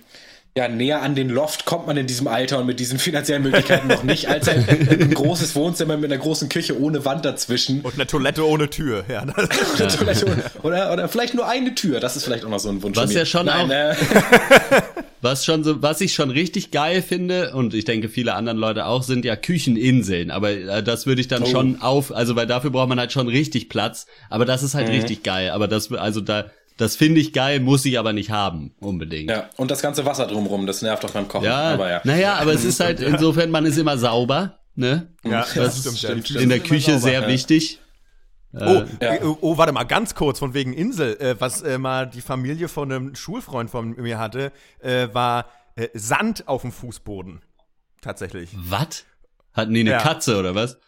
ja, 0.59 0.67
näher 0.67 1.01
an 1.01 1.15
den 1.15 1.29
Loft 1.29 1.63
kommt 1.63 1.87
man 1.87 1.95
in 1.95 2.05
diesem 2.05 2.27
Alter 2.27 2.59
und 2.59 2.65
mit 2.65 2.81
diesen 2.81 2.99
finanziellen 2.99 3.43
Möglichkeiten 3.43 3.87
noch 3.87 4.03
nicht, 4.03 4.27
als 4.27 4.49
ein, 4.49 4.65
ein 4.67 5.13
großes 5.13 5.55
Wohnzimmer 5.55 5.95
mit 5.95 6.11
einer 6.11 6.21
großen 6.21 6.49
Küche 6.49 6.77
ohne 6.79 7.05
Wand 7.05 7.23
dazwischen. 7.23 7.79
Und 7.81 7.93
eine 7.93 8.05
Toilette 8.05 8.45
ohne 8.45 8.69
Tür. 8.69 9.05
Ja, 9.07 9.23
Oder, 9.75 9.87
Toilette 9.87 10.51
oder, 10.63 10.91
oder 10.91 11.07
vielleicht 11.07 11.33
nur 11.33 11.47
eine 11.47 11.75
Tür. 11.75 12.01
Das 12.01 12.17
ist 12.17 12.25
vielleicht 12.25 12.43
auch 12.43 12.49
noch 12.49 12.59
so 12.59 12.67
ein 12.69 12.83
Wunsch. 12.83 12.97
Was 12.97 13.13
ja 13.13 13.25
schon 13.25 13.45
Nein, 13.45 13.67
auch- 13.67 13.69
Äh, 13.73 13.95
Was 15.21 15.43
schon 15.43 15.65
so, 15.65 15.81
was 15.81 15.99
ich 15.99 16.13
schon 16.13 16.29
richtig 16.29 16.71
geil 16.71 17.01
finde, 17.01 17.53
und 17.53 17.73
ich 17.73 17.83
denke 17.83 18.07
viele 18.07 18.35
anderen 18.35 18.57
Leute 18.57 18.85
auch, 18.85 19.03
sind 19.03 19.25
ja 19.25 19.35
Kücheninseln. 19.35 20.31
Aber 20.31 20.51
äh, 20.51 20.81
das 20.81 21.07
würde 21.07 21.19
ich 21.19 21.27
dann 21.27 21.43
Oh. 21.43 21.45
schon 21.45 21.81
auf, 21.81 22.15
also 22.15 22.37
weil 22.37 22.47
dafür 22.47 22.69
braucht 22.69 22.87
man 22.87 22.99
halt 22.99 23.11
schon 23.11 23.27
richtig 23.27 23.67
Platz. 23.67 24.05
Aber 24.29 24.45
das 24.45 24.63
ist 24.63 24.75
halt 24.75 24.87
Mhm. 24.87 24.93
richtig 24.93 25.23
geil. 25.23 25.49
Aber 25.51 25.67
das, 25.67 25.91
also 25.91 26.21
da, 26.21 26.45
das 26.79 26.95
finde 26.95 27.19
ich 27.21 27.33
geil, 27.33 27.59
muss 27.59 27.85
ich 27.85 27.99
aber 27.99 28.13
nicht 28.13 28.31
haben, 28.31 28.73
unbedingt. 28.79 29.29
ja, 29.29 29.49
und 29.57 29.69
das 29.69 29.81
ganze 29.81 30.05
Wasser 30.05 30.25
drumrum, 30.25 30.65
das 30.65 30.81
nervt 30.81 31.03
doch 31.03 31.11
beim 31.11 31.27
Kochen. 31.27 31.45
Ja, 31.45 31.73
aber 31.73 31.89
ja. 31.91 32.01
naja, 32.03 32.35
aber 32.35 32.53
es 32.53 32.63
ist 32.65 32.79
halt 32.79 32.99
insofern, 33.13 33.51
man 33.51 33.65
ist 33.65 33.77
immer 33.77 33.97
sauber, 33.97 34.59
ne? 34.75 35.09
ja, 35.23 35.41
Das 35.41 35.53
das 35.83 35.97
stimmt. 35.99 36.25
stimmt. 36.27 36.41
In 36.41 36.49
der 36.49 36.59
Küche 36.61 36.91
sauber. 36.93 37.01
sehr 37.01 37.21
ja. 37.21 37.27
wichtig. 37.27 37.79
Oh, 38.53 38.83
Ja. 38.99 39.13
äh, 39.13 39.19
oh, 39.23 39.57
warte 39.59 39.71
mal, 39.73 39.83
ganz 39.83 40.15
kurz 40.15 40.39
von 40.39 40.55
wegen 40.55 40.73
Insel. 40.73 41.17
Äh, 41.21 41.35
was 41.39 41.61
äh, 41.61 41.77
mal 41.77 42.07
die 42.07 42.21
Familie 42.21 42.67
von 42.67 42.91
einem 42.91 43.13
Schulfreund 43.15 43.69
von 43.69 43.89
mir 43.91 44.17
hatte, 44.17 44.51
äh, 44.81 45.07
war 45.13 45.45
äh, 45.75 45.89
Sand 45.93 46.47
auf 46.47 46.61
dem 46.63 46.71
Fußboden. 46.71 47.41
Tatsächlich. 48.01 48.49
Was? 48.57 49.05
Hatten 49.53 49.73
die 49.73 49.81
eine 49.81 49.91
Ja. 49.91 49.97
Katze 49.99 50.39
oder 50.39 50.55
was? 50.55 50.79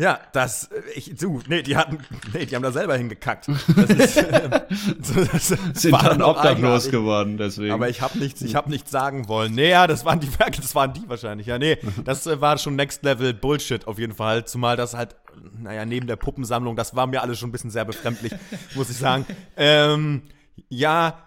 Ja, 0.00 0.18
das, 0.32 0.64
äh, 0.64 0.80
ich, 0.94 1.14
du, 1.14 1.42
nee, 1.46 1.60
die 1.60 1.76
hatten, 1.76 1.98
nee, 2.32 2.46
die 2.46 2.56
haben 2.56 2.62
da 2.62 2.72
selber 2.72 2.96
hingekackt. 2.96 3.48
Das 3.48 3.90
ist, 3.90 4.16
äh, 4.16 4.48
das 5.32 5.48
Sind 5.74 5.92
war 5.92 6.04
dann 6.04 6.22
obdachlos 6.22 6.56
eigenartig. 6.56 6.90
geworden, 6.90 7.36
deswegen. 7.36 7.72
Aber 7.72 7.90
ich 7.90 8.00
habe 8.00 8.18
nichts, 8.18 8.40
ich 8.40 8.54
habe 8.54 8.70
nichts 8.70 8.90
sagen 8.90 9.28
wollen. 9.28 9.54
Nee, 9.54 9.68
ja, 9.68 9.86
das 9.86 10.06
waren 10.06 10.18
die 10.18 10.38
Werke, 10.38 10.62
das 10.62 10.74
waren 10.74 10.94
die 10.94 11.06
wahrscheinlich. 11.06 11.48
Ja, 11.48 11.58
nee, 11.58 11.76
das 12.02 12.26
äh, 12.26 12.40
war 12.40 12.56
schon 12.56 12.76
Next 12.76 13.02
Level 13.04 13.34
Bullshit 13.34 13.86
auf 13.86 13.98
jeden 13.98 14.14
Fall. 14.14 14.46
Zumal 14.46 14.78
das 14.78 14.94
halt, 14.94 15.16
naja, 15.58 15.84
neben 15.84 16.06
der 16.06 16.16
Puppensammlung, 16.16 16.76
das 16.76 16.96
war 16.96 17.06
mir 17.06 17.20
alles 17.20 17.38
schon 17.38 17.50
ein 17.50 17.52
bisschen 17.52 17.70
sehr 17.70 17.84
befremdlich, 17.84 18.32
muss 18.74 18.88
ich 18.88 18.96
sagen. 18.96 19.26
Ähm, 19.58 20.22
ja. 20.70 21.26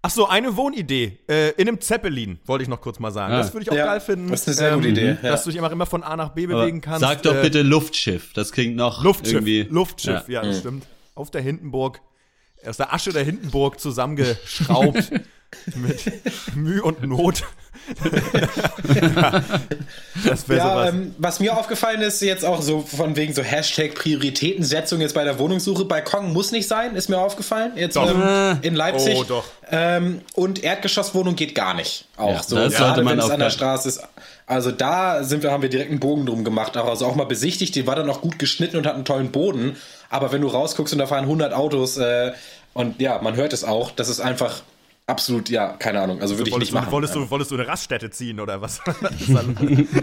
Ach 0.00 0.10
so, 0.10 0.28
eine 0.28 0.56
Wohnidee. 0.56 1.18
Äh, 1.28 1.50
in 1.60 1.66
einem 1.68 1.80
Zeppelin, 1.80 2.38
wollte 2.46 2.62
ich 2.62 2.68
noch 2.68 2.80
kurz 2.80 2.98
mal 3.00 3.10
sagen. 3.10 3.34
Ah. 3.34 3.38
Das 3.38 3.52
würde 3.52 3.64
ich 3.64 3.70
auch 3.70 3.74
Ja, 3.76 3.86
geil 3.86 4.00
finden. 4.00 4.26
Ähm, 4.26 4.30
das 4.30 4.42
ist 4.42 4.48
eine 4.48 4.56
sehr 4.56 4.74
gute 4.76 4.88
Idee, 4.88 5.08
ja. 5.22 5.30
Dass 5.30 5.44
du 5.44 5.50
dich 5.50 5.58
immer, 5.58 5.72
immer 5.72 5.86
von 5.86 6.02
A 6.04 6.16
nach 6.16 6.30
B 6.30 6.44
Aber 6.44 6.60
bewegen 6.60 6.80
kannst. 6.80 7.00
Sag 7.00 7.22
doch 7.22 7.34
Äh, 7.34 7.42
bitte 7.42 7.62
Luftschiff, 7.62 8.32
das 8.32 8.52
klingt 8.52 8.76
noch 8.76 9.02
Luftschiff. 9.02 9.34
irgendwie. 9.34 9.62
Luftschiff, 9.62 10.28
ja, 10.28 10.42
das 10.42 10.60
stimmt. 10.60 10.86
Auf 11.16 11.30
der 11.32 11.40
Hindenburg, 11.42 12.00
aus 12.64 12.76
der 12.76 12.94
Asche 12.94 13.12
der 13.12 13.24
Hindenburg 13.24 13.80
zusammengeschraubt. 13.80 15.10
mit 15.76 16.12
Mühe 16.54 16.82
und 16.82 17.02
Not. 17.02 17.42
das 20.24 20.48
wäre 20.48 20.58
Ja, 20.58 20.70
sowas. 20.74 20.88
ähm, 20.90 21.14
was 21.18 21.40
mir 21.40 21.56
aufgefallen 21.56 22.02
ist, 22.02 22.20
jetzt 22.22 22.44
auch 22.44 22.62
so 22.62 22.80
von 22.82 23.16
wegen 23.16 23.32
so 23.34 23.42
Hashtag 23.42 23.94
Prioritätensetzung 23.94 25.00
jetzt 25.00 25.14
bei 25.14 25.24
der 25.24 25.38
Wohnungssuche. 25.38 25.84
Balkon 25.84 26.32
muss 26.32 26.52
nicht 26.52 26.68
sein, 26.68 26.94
ist 26.96 27.08
mir 27.08 27.18
aufgefallen. 27.18 27.72
Jetzt 27.76 27.96
Doch. 27.96 28.10
ähm, 28.10 28.58
in 28.62 28.74
Leipzig. 28.74 29.16
Oh, 29.18 29.24
doch. 29.24 29.44
Ähm, 29.70 30.22
und 30.34 30.62
Erdgeschosswohnung 30.64 31.36
geht 31.36 31.54
gar 31.54 31.74
nicht. 31.74 32.06
Auch 32.16 32.32
Ja, 32.34 32.42
so, 32.42 32.56
das 32.56 32.74
gerade 32.74 33.04
wenn 33.04 33.18
es 33.18 33.30
an 33.30 33.40
der 33.40 33.50
Straße 33.50 33.88
ist. 33.88 34.00
Also 34.46 34.70
da 34.70 35.24
sind 35.24 35.42
wir, 35.42 35.50
haben 35.50 35.62
wir 35.62 35.68
direkt 35.68 35.90
einen 35.90 36.00
Bogen 36.00 36.24
drum 36.26 36.42
gemacht. 36.44 36.76
Auch, 36.76 36.88
Also 36.88 37.06
auch 37.06 37.14
mal 37.14 37.26
besichtigt, 37.26 37.74
die 37.74 37.86
war 37.86 37.96
dann 37.96 38.08
auch 38.08 38.22
gut 38.22 38.38
geschnitten 38.38 38.76
und 38.78 38.86
hat 38.86 38.94
einen 38.94 39.04
tollen 39.04 39.30
Boden. 39.30 39.76
Aber 40.10 40.32
wenn 40.32 40.40
du 40.40 40.48
rausguckst 40.48 40.92
und 40.94 40.98
da 41.00 41.06
fahren 41.06 41.24
100 41.24 41.52
Autos 41.52 41.98
äh, 41.98 42.32
und 42.72 43.00
ja, 43.00 43.20
man 43.22 43.36
hört 43.36 43.52
es 43.52 43.64
auch, 43.64 43.90
das 43.90 44.08
ist 44.08 44.20
einfach 44.20 44.62
absolut, 45.08 45.48
ja, 45.48 45.74
keine 45.78 46.00
Ahnung. 46.00 46.20
Also 46.20 46.36
würde 46.38 46.48
ich 46.48 46.52
wolltest, 46.52 46.72
nicht 46.72 46.80
du, 46.80 46.84
machen. 46.84 46.92
wolltest, 46.92 47.14
du, 47.16 47.28
wolltest 47.30 47.50
du 47.50 47.56
eine 47.56 47.66
Raststätte 47.66 48.10
ziehen 48.10 48.38
oder 48.38 48.60
was? 48.60 48.80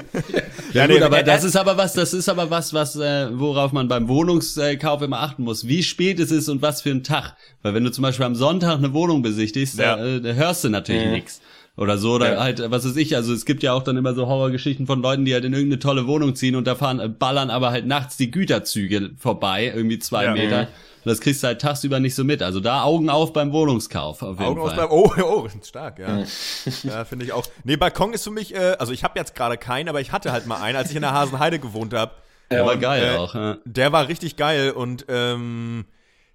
Ja, 0.74 0.88
nee, 0.88 0.96
gut, 0.96 1.04
aber 1.04 1.20
äh, 1.20 1.24
das 1.24 1.46
ist 1.46 1.56
aber 1.56 1.78
was, 1.78 1.94
das 1.94 2.14
ist 2.14 2.28
aber 2.28 2.50
was, 2.50 2.74
was, 2.74 2.98
äh, 2.98 3.30
worauf 3.32 3.72
man 3.72 3.88
beim 3.88 4.10
Wohnungskauf 4.10 5.02
immer 5.02 5.22
achten 5.22 5.44
muss. 5.44 5.68
Wie 5.68 5.84
spät 5.84 6.20
es 6.20 6.32
ist 6.32 6.50
und 6.50 6.62
was 6.62 6.82
für 6.82 6.90
ein 6.90 7.02
Tag. 7.04 7.38
Weil 7.62 7.74
wenn 7.74 7.86
du 7.86 7.92
zum 7.92 8.02
Beispiel 8.02 8.26
am 8.26 8.36
Sonntag 8.36 8.78
eine 8.78 8.94
Wohnung 8.94 9.22
besichtigst, 9.22 9.80
Ja. 9.80 9.96
da, 9.96 10.06
äh, 10.06 10.22
da 10.22 10.34
hörst 10.34 10.66
du 10.66 10.70
natürlich 10.70 11.08
nichts. 11.08 11.42
Oder 11.78 11.98
so, 11.98 12.14
oder 12.14 12.34
Ja. 12.36 12.40
halt, 12.40 12.72
was 12.72 12.86
weiß 12.86 12.96
ich, 12.96 13.16
also 13.18 13.34
es 13.34 13.44
gibt 13.46 13.62
ja 13.62 13.74
auch 13.74 13.84
dann 13.84 13.98
immer 13.98 14.14
so 14.14 14.28
Horrorgeschichten 14.28 14.88
von 14.88 15.02
Leuten, 15.02 15.26
die 15.26 15.34
halt 15.34 15.44
in 15.44 15.52
irgendeine 15.54 15.80
tolle 15.80 16.08
Wohnung 16.08 16.34
ziehen 16.36 16.56
und 16.56 16.66
da 16.68 16.76
fahren, 16.76 17.00
äh, 17.02 17.10
ballern 17.10 17.50
aber 17.50 17.72
halt 17.72 17.86
nachts 17.86 18.16
die 18.16 18.32
Güterzüge 18.32 19.12
vorbei, 19.18 19.72
irgendwie 19.76 20.00
zwei 20.00 20.24
Ja. 20.26 20.34
Meter. 20.34 20.60
Und 20.62 21.10
das 21.12 21.20
kriegst 21.20 21.44
du 21.44 21.48
halt 21.48 21.60
tagsüber 21.62 22.00
nicht 22.00 22.16
so 22.16 22.24
mit. 22.24 22.42
Also 22.42 22.62
da 22.62 22.84
Augen 22.84 23.10
auf 23.10 23.34
beim 23.34 23.52
Wohnungskauf, 23.52 24.22
auf 24.22 24.40
jeden 24.40 24.58
Augen 24.58 24.66
Fall. 24.70 24.76
beim, 24.78 24.88
oh, 24.90 25.12
oh, 25.22 25.48
stark, 25.64 26.00
ja. 26.00 26.24
Ja, 26.84 27.04
finde 27.04 27.26
ich 27.26 27.34
auch. 27.34 27.46
Nee, 27.66 27.76
Balkon 27.76 28.14
ist 28.14 28.24
für 28.24 28.32
mich, 28.32 28.56
äh, 28.56 28.78
also 28.80 28.94
ich 28.94 29.04
habe 29.04 29.20
jetzt 29.20 29.36
gerade 29.36 29.58
keinen, 29.58 29.90
aber 29.90 30.00
ich 30.00 30.14
hatte 30.14 30.32
halt 30.32 30.48
mal 30.48 30.62
einen, 30.62 30.78
als 30.78 30.90
ich 30.92 30.96
in 30.96 31.02
der 31.02 31.12
Hasenheide 31.12 31.60
gewohnt 31.60 31.94
habe. 31.94 32.14
Ja, 32.52 32.66
war 32.66 32.78
geil 32.78 33.04
äh, 33.04 33.18
auch. 33.18 33.36
Ja. 33.36 33.58
Der 33.66 33.92
war 33.92 34.08
richtig 34.08 34.38
geil 34.38 34.72
und 34.72 35.06
ähm, 35.10 35.86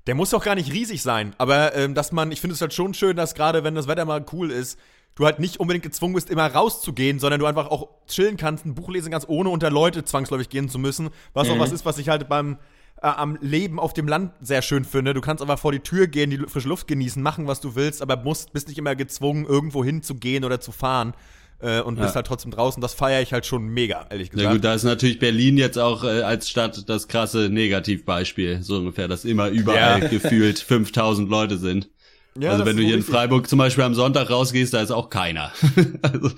der 0.07 0.15
muss 0.15 0.31
doch 0.31 0.45
gar 0.45 0.55
nicht 0.55 0.73
riesig 0.73 1.03
sein. 1.03 1.35
Aber 1.39 1.75
ähm, 1.77 1.95
dass 1.95 2.13
man, 2.13 2.31
ich 2.31 2.41
finde 2.41 2.55
es 2.55 2.61
halt 2.61 2.75
schon 2.75 2.95
schön, 2.95 3.17
dass 3.17 3.35
gerade 3.35 3.65
wenn 3.65 3.75
das 3.75 3.89
Wetter 3.89 4.05
mal 4.05 4.25
cool 4.33 4.51
ist, 4.51 4.79
du 5.21 5.27
halt 5.27 5.39
nicht 5.39 5.61
unbedingt 5.61 5.85
gezwungen 5.85 6.15
bist, 6.15 6.31
immer 6.31 6.47
rauszugehen, 6.47 7.19
sondern 7.19 7.41
du 7.41 7.47
einfach 7.47 7.69
auch 7.69 7.89
chillen 8.09 8.37
kannst, 8.37 8.65
ein 8.65 8.75
Buch 8.75 8.89
lesen 8.89 9.13
kannst, 9.13 9.29
ohne 9.29 9.51
unter 9.51 9.71
Leute 9.71 10.05
zwangsläufig 10.05 10.49
gehen 10.49 10.69
zu 10.69 10.79
müssen. 10.79 11.11
Was 11.35 11.49
auch 11.49 11.59
was 11.59 11.73
ist, 11.73 11.85
was 11.85 11.99
ich 11.99 12.09
halt 12.09 12.29
beim 12.29 12.57
äh, 13.03 13.07
am 13.07 13.39
Leben 13.41 13.79
auf 13.79 13.93
dem 13.93 14.09
Land 14.09 14.33
sehr 14.41 14.63
schön 14.63 14.85
finde. 14.85 15.15
Du 15.15 15.21
kannst 15.21 15.43
einfach 15.43 15.59
vor 15.59 15.73
die 15.73 15.81
Tür 15.81 16.07
gehen, 16.07 16.31
die 16.31 16.39
frische 16.39 16.69
Luft 16.69 16.87
genießen, 16.89 17.23
machen, 17.23 17.47
was 17.47 17.61
du 17.61 17.75
willst, 17.75 18.03
aber 18.03 18.17
musst, 18.17 18.53
bist 18.53 18.69
nicht 18.69 18.79
immer 18.79 18.97
gezwungen, 18.97 19.45
irgendwo 19.47 19.85
hinzugehen 19.85 20.45
oder 20.45 20.61
zu 20.61 20.73
fahren. 20.73 21.15
Äh, 21.63 21.83
und 21.83 21.99
bist 22.01 22.17
halt 22.17 22.27
trotzdem 22.27 22.51
draußen. 22.51 22.81
Das 22.81 22.95
feiere 22.95 23.21
ich 23.21 23.35
halt 23.35 23.45
schon 23.45 23.67
mega, 23.69 24.07
ehrlich 24.09 24.31
gesagt. 24.31 24.47
Ja 24.47 24.53
gut, 24.55 24.65
da 24.65 24.73
ist 24.73 24.85
natürlich 24.85 25.19
Berlin 25.19 25.59
jetzt 25.59 25.79
auch 25.79 26.05
äh, 26.05 26.23
als 26.23 26.49
Stadt 26.49 26.89
das 26.89 27.07
krasse 27.07 27.51
Negativbeispiel, 27.51 28.63
so 28.63 28.77
ungefähr, 28.77 29.09
dass 29.09 29.27
immer 29.27 29.49
überall 29.49 30.01
Ja. 30.01 30.09
gefühlt 30.09 30.59
5000 30.59 31.29
Leute 31.29 31.59
sind. 31.59 31.91
Ja, 32.39 32.51
also 32.51 32.65
das 32.65 32.69
wenn 32.69 32.77
du 32.77 32.83
hier 32.83 32.95
in. 32.95 33.03
Freiburg 33.03 33.49
zum 33.49 33.59
Beispiel 33.59 33.85
am 33.85 33.95
Sonntag 33.95 34.31
rausgehst, 34.31 34.73
da 34.73 34.81
ist 34.81 34.91
auch 34.91 35.11
keiner. 35.11 35.53
also, 36.03 36.31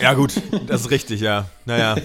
Ja, 0.00 0.14
gut, 0.14 0.34
das 0.66 0.82
ist 0.82 0.90
richtig, 0.90 1.20
ja. 1.20 1.50
Naja. 1.66 1.96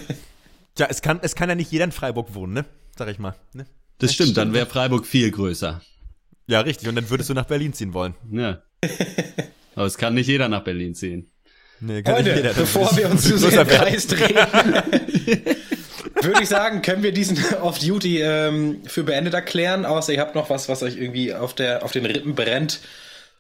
Tja, 0.76 0.88
es 0.90 1.02
kann, 1.02 1.20
es 1.22 1.36
kann 1.36 1.50
ja 1.50 1.56
nicht 1.56 1.72
jeder 1.72 1.86
in 1.86 1.92
Freiburg 1.92 2.34
wohnen, 2.34 2.54
ne? 2.54 2.66
Sag 2.98 3.08
ich 3.10 3.20
mal. 3.20 3.36
Ne? 3.54 3.66
das 4.00 4.14
stimmt, 4.14 4.36
dann 4.38 4.54
wäre 4.54 4.66
Freiburg 4.66 5.06
viel 5.06 5.32
größer. 5.32 5.82
Ja, 6.48 6.62
richtig. 6.62 6.88
Und 6.88 6.96
dann 6.96 7.10
würdest 7.10 7.30
du 7.30 7.34
nach 7.34 7.46
Berlin 7.46 7.74
ziehen 7.74 7.94
wollen. 7.94 8.16
Ja. 8.32 8.62
Aber 9.76 9.86
es 9.86 9.98
kann 9.98 10.14
nicht 10.14 10.28
jeder 10.28 10.48
nach 10.48 10.64
Berlin 10.64 10.96
ziehen. 10.96 11.32
Nee, 11.80 12.04
kann 12.04 12.16
Freunde, 12.16 12.32
nicht 12.32 12.44
jeder. 12.44 12.54
bevor 12.54 12.96
wir 12.96 13.10
uns 13.10 13.24
zu 13.28 13.38
sehr 13.38 13.62
im 13.62 13.68
Kreis 13.68 14.08
drehen, 14.08 14.36
würde 16.22 16.42
ich 16.42 16.48
sagen, 16.48 16.82
können 16.82 17.04
wir 17.04 17.12
diesen 17.12 17.38
Off-Duty 17.62 18.22
ähm, 18.22 18.82
für 18.86 19.04
beendet 19.04 19.34
erklären, 19.34 19.86
außer 19.86 20.14
ihr 20.14 20.22
habt 20.22 20.36
noch 20.36 20.50
was, 20.50 20.70
was 20.70 20.84
euch 20.84 20.96
irgendwie 20.98 21.34
auf, 21.34 21.54
der, 21.54 21.84
auf 21.84 21.92
den 21.92 22.06
Rippen 22.06 22.36
brennt. 22.36 22.80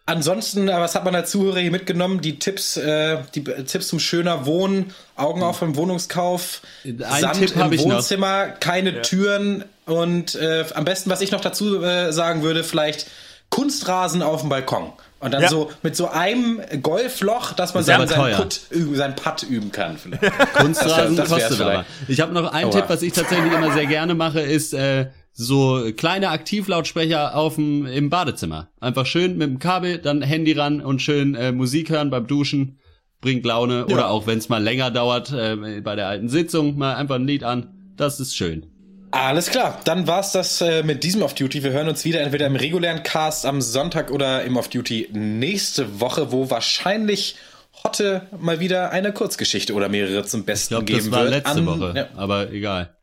Ansonsten, 0.07 0.67
äh, 0.67 0.73
was 0.73 0.93
hat 0.93 1.03
man 1.03 1.15
als 1.15 1.31
Zuhörer 1.31 1.59
hier 1.59 1.71
mitgenommen? 1.71 2.21
Die 2.21 2.37
Tipps, 2.37 2.77
äh, 2.77 3.17
die 3.33 3.39
B- 3.39 3.63
Tipps 3.63 3.87
zum 3.87 3.99
schöner 3.99 4.45
Wohnen, 4.45 4.93
Augen 5.15 5.41
auf 5.41 5.61
beim 5.61 5.75
Wohnungskauf, 5.75 6.61
Ein 6.83 6.99
Sand 7.21 7.39
Tipp 7.39 7.55
im 7.55 7.73
ich 7.73 7.83
noch. 7.85 7.95
Wohnzimmer, 7.95 8.47
keine 8.49 9.01
Türen 9.01 9.63
und 9.85 10.35
äh, 10.35 10.63
am 10.75 10.85
besten, 10.85 11.09
was 11.09 11.21
ich 11.21 11.31
noch 11.31 11.41
dazu 11.41 11.81
äh, 11.83 12.13
sagen 12.13 12.43
würde, 12.43 12.63
vielleicht 12.63 13.07
Kunstrasen 13.49 14.21
auf 14.21 14.41
dem 14.41 14.49
Balkon. 14.49 14.93
Und 15.21 15.33
dann 15.33 15.41
Ja. 15.41 15.49
so 15.49 15.71
mit 15.81 15.95
so 15.95 16.07
einem 16.09 16.61
Golfloch, 16.83 17.53
dass 17.53 17.73
man 17.73 17.83
seinen 17.83 18.07
teuer. 18.07 18.37
Putt, 18.37 18.61
seinen 18.93 19.15
Putt 19.15 19.41
üben 19.43 19.71
kann. 19.71 19.97
Kunstrasen 20.53 21.15
Das 21.15 21.31
wär- 21.31 21.37
das 21.39 21.47
kostet 21.49 21.61
aber. 21.61 21.85
Ich 22.07 22.19
habe 22.21 22.31
noch 22.31 22.51
einen 22.53 22.65
Aua. 22.65 22.71
Tipp, 22.71 22.85
was 22.89 23.01
ich 23.01 23.13
tatsächlich 23.13 23.51
immer 23.51 23.73
sehr 23.73 23.87
gerne 23.87 24.13
mache, 24.13 24.41
ist 24.41 24.73
äh, 24.75 25.07
so 25.37 25.91
kleine 25.95 26.29
Aktivlautsprecher 26.29 27.35
auf 27.35 27.55
dem, 27.55 27.85
im 27.85 28.09
Badezimmer. 28.09 28.69
Einfach 28.79 29.05
schön 29.05 29.37
mit 29.37 29.49
dem 29.49 29.59
Kabel, 29.59 29.97
dann 29.97 30.21
Handy 30.21 30.53
ran 30.53 30.81
und 30.81 31.01
schön 31.01 31.35
äh, 31.35 31.51
Musik 31.51 31.89
hören 31.89 32.09
beim 32.09 32.25
Duschen. 32.25 32.79
Bringt 33.19 33.45
Laune. 33.45 33.85
Ja. 33.87 33.93
Oder 33.93 34.09
auch 34.09 34.27
wenn 34.27 34.37
es 34.37 34.49
mal 34.49 34.63
länger 34.63 34.91
dauert, 34.91 35.31
äh, 35.33 35.81
bei 35.81 35.95
der 35.95 36.07
alten 36.07 36.29
Sitzung, 36.29 36.77
mal 36.77 36.95
einfach 36.95 37.15
ein 37.15 37.27
Lied 37.27 37.43
an. 37.43 37.73
Das 37.97 38.19
ist 38.19 38.35
schön. 38.35 38.67
Alles 39.11 39.49
klar, 39.49 39.79
dann 39.85 40.07
war's 40.07 40.31
das 40.31 40.61
äh, 40.61 40.83
mit 40.83 41.03
diesem 41.03 41.21
Off-Duty. 41.21 41.63
Wir 41.63 41.71
hören 41.71 41.87
uns 41.87 42.03
wieder 42.05 42.21
entweder 42.21 42.47
im 42.47 42.55
regulären 42.55 43.03
Cast 43.03 43.45
am 43.45 43.61
Sonntag 43.61 44.11
oder 44.11 44.43
im 44.43 44.57
Off-Duty 44.57 45.09
nächste 45.13 45.99
Woche, 45.99 46.31
wo 46.31 46.49
wahrscheinlich 46.49 47.35
Hotte 47.83 48.27
mal 48.39 48.59
wieder 48.59 48.91
eine 48.91 49.13
Kurzgeschichte 49.13 49.73
oder 49.73 49.89
mehrere 49.89 50.25
zum 50.25 50.43
Besten 50.43 50.75
ich 50.75 50.77
glaub, 50.77 50.85
geben 50.85 50.99
das 50.99 51.11
war 51.11 51.23
wird. 51.23 51.31
letzte 51.31 51.51
An, 51.51 51.65
Woche, 51.65 51.93
ja. 51.95 52.07
aber 52.15 52.51
egal. 52.51 52.94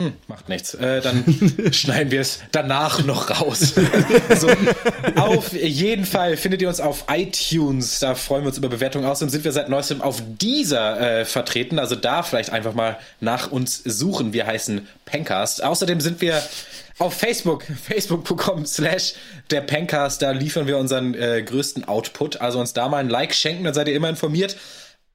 Hm, 0.00 0.12
macht 0.28 0.48
nichts. 0.48 0.74
Äh, 0.74 1.00
dann 1.00 1.24
schneiden 1.72 2.12
wir 2.12 2.20
es 2.20 2.38
danach 2.52 3.04
noch 3.04 3.30
raus. 3.30 3.74
so, 4.38 4.48
auf 5.16 5.52
jeden 5.52 6.04
Fall 6.04 6.36
findet 6.36 6.62
ihr 6.62 6.68
uns 6.68 6.78
auf 6.78 7.06
iTunes. 7.10 7.98
Da 7.98 8.14
freuen 8.14 8.44
wir 8.44 8.48
uns 8.50 8.58
über 8.58 8.68
Bewertungen. 8.68 9.06
Außerdem 9.06 9.28
sind 9.28 9.42
wir 9.42 9.50
seit 9.50 9.68
neuestem 9.68 10.00
auf 10.00 10.22
dieser 10.40 11.00
äh, 11.00 11.24
vertreten. 11.24 11.80
Also 11.80 11.96
da 11.96 12.22
vielleicht 12.22 12.50
einfach 12.50 12.74
mal 12.74 12.96
nach 13.18 13.50
uns 13.50 13.82
suchen. 13.84 14.32
Wir 14.32 14.46
heißen 14.46 14.86
Pencast. 15.04 15.64
Außerdem 15.64 16.00
sind 16.00 16.20
wir 16.20 16.40
auf 17.00 17.14
Facebook, 17.14 17.64
facebook.com 17.88 18.66
slash 18.66 19.14
der 19.50 19.62
Pencast. 19.62 20.22
Da 20.22 20.30
liefern 20.30 20.68
wir 20.68 20.78
unseren 20.78 21.14
äh, 21.14 21.42
größten 21.42 21.88
Output. 21.88 22.40
Also 22.40 22.60
uns 22.60 22.72
da 22.72 22.88
mal 22.88 22.98
ein 22.98 23.08
Like 23.08 23.34
schenken, 23.34 23.64
dann 23.64 23.74
seid 23.74 23.88
ihr 23.88 23.96
immer 23.96 24.10
informiert 24.10 24.56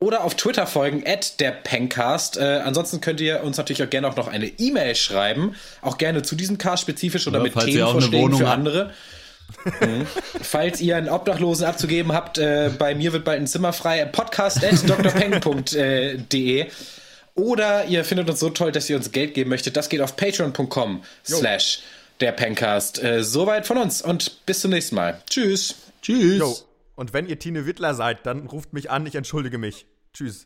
oder 0.03 0.25
auf 0.25 0.35
Twitter 0.35 0.67
folgen, 0.67 1.03
at 1.07 1.39
der 1.39 1.51
Pencast. 1.51 2.35
Äh, 2.35 2.61
ansonsten 2.65 2.99
könnt 2.99 3.21
ihr 3.21 3.41
uns 3.41 3.55
natürlich 3.55 3.81
auch 3.83 3.89
gerne 3.89 4.09
auch 4.09 4.17
noch 4.17 4.27
eine 4.27 4.47
E-Mail 4.47 4.95
schreiben. 4.95 5.55
Auch 5.81 5.97
gerne 5.97 6.23
zu 6.23 6.35
diesem 6.35 6.57
Cast 6.57 6.83
spezifisch 6.83 7.25
oder 7.25 7.37
ja, 7.37 7.43
mit 7.43 7.57
Themenvorschlägen 7.57 8.35
für 8.35 8.49
andere. 8.49 8.91
mhm. 9.63 10.05
Falls 10.41 10.81
ihr 10.81 10.97
einen 10.97 11.07
Obdachlosen 11.07 11.65
abzugeben 11.65 12.11
habt, 12.11 12.37
äh, 12.37 12.69
bei 12.77 12.95
mir 12.95 13.13
wird 13.13 13.23
bald 13.23 13.39
ein 13.39 13.47
Zimmer 13.47 13.71
frei. 13.71 14.03
Podcast 14.03 14.61
at 14.61 14.89
drpeng.de 14.89 16.65
oder 17.35 17.85
ihr 17.85 18.03
findet 18.03 18.29
uns 18.29 18.41
so 18.41 18.49
toll, 18.49 18.73
dass 18.73 18.89
ihr 18.89 18.97
uns 18.97 19.09
Geld 19.13 19.33
geben 19.33 19.51
möchtet. 19.51 19.77
Das 19.77 19.87
geht 19.87 20.01
auf 20.01 20.17
patreon.com 20.17 21.01
slash 21.25 21.79
der 22.19 22.33
Pencast. 22.33 23.01
Äh, 23.01 23.23
soweit 23.23 23.65
von 23.65 23.77
uns 23.77 24.01
und 24.01 24.45
bis 24.45 24.59
zum 24.59 24.71
nächsten 24.71 24.95
Mal. 24.95 25.21
Tschüss. 25.29 25.75
Tschüss. 26.01 26.39
Yo. 26.39 26.57
Und 26.95 27.13
wenn 27.13 27.25
ihr 27.25 27.39
Tine 27.39 27.65
Wittler 27.65 27.93
seid, 27.93 28.25
dann 28.25 28.47
ruft 28.47 28.73
mich 28.73 28.91
an, 28.91 29.05
ich 29.05 29.15
entschuldige 29.15 29.57
mich. 29.57 29.85
Tschüss. 30.13 30.45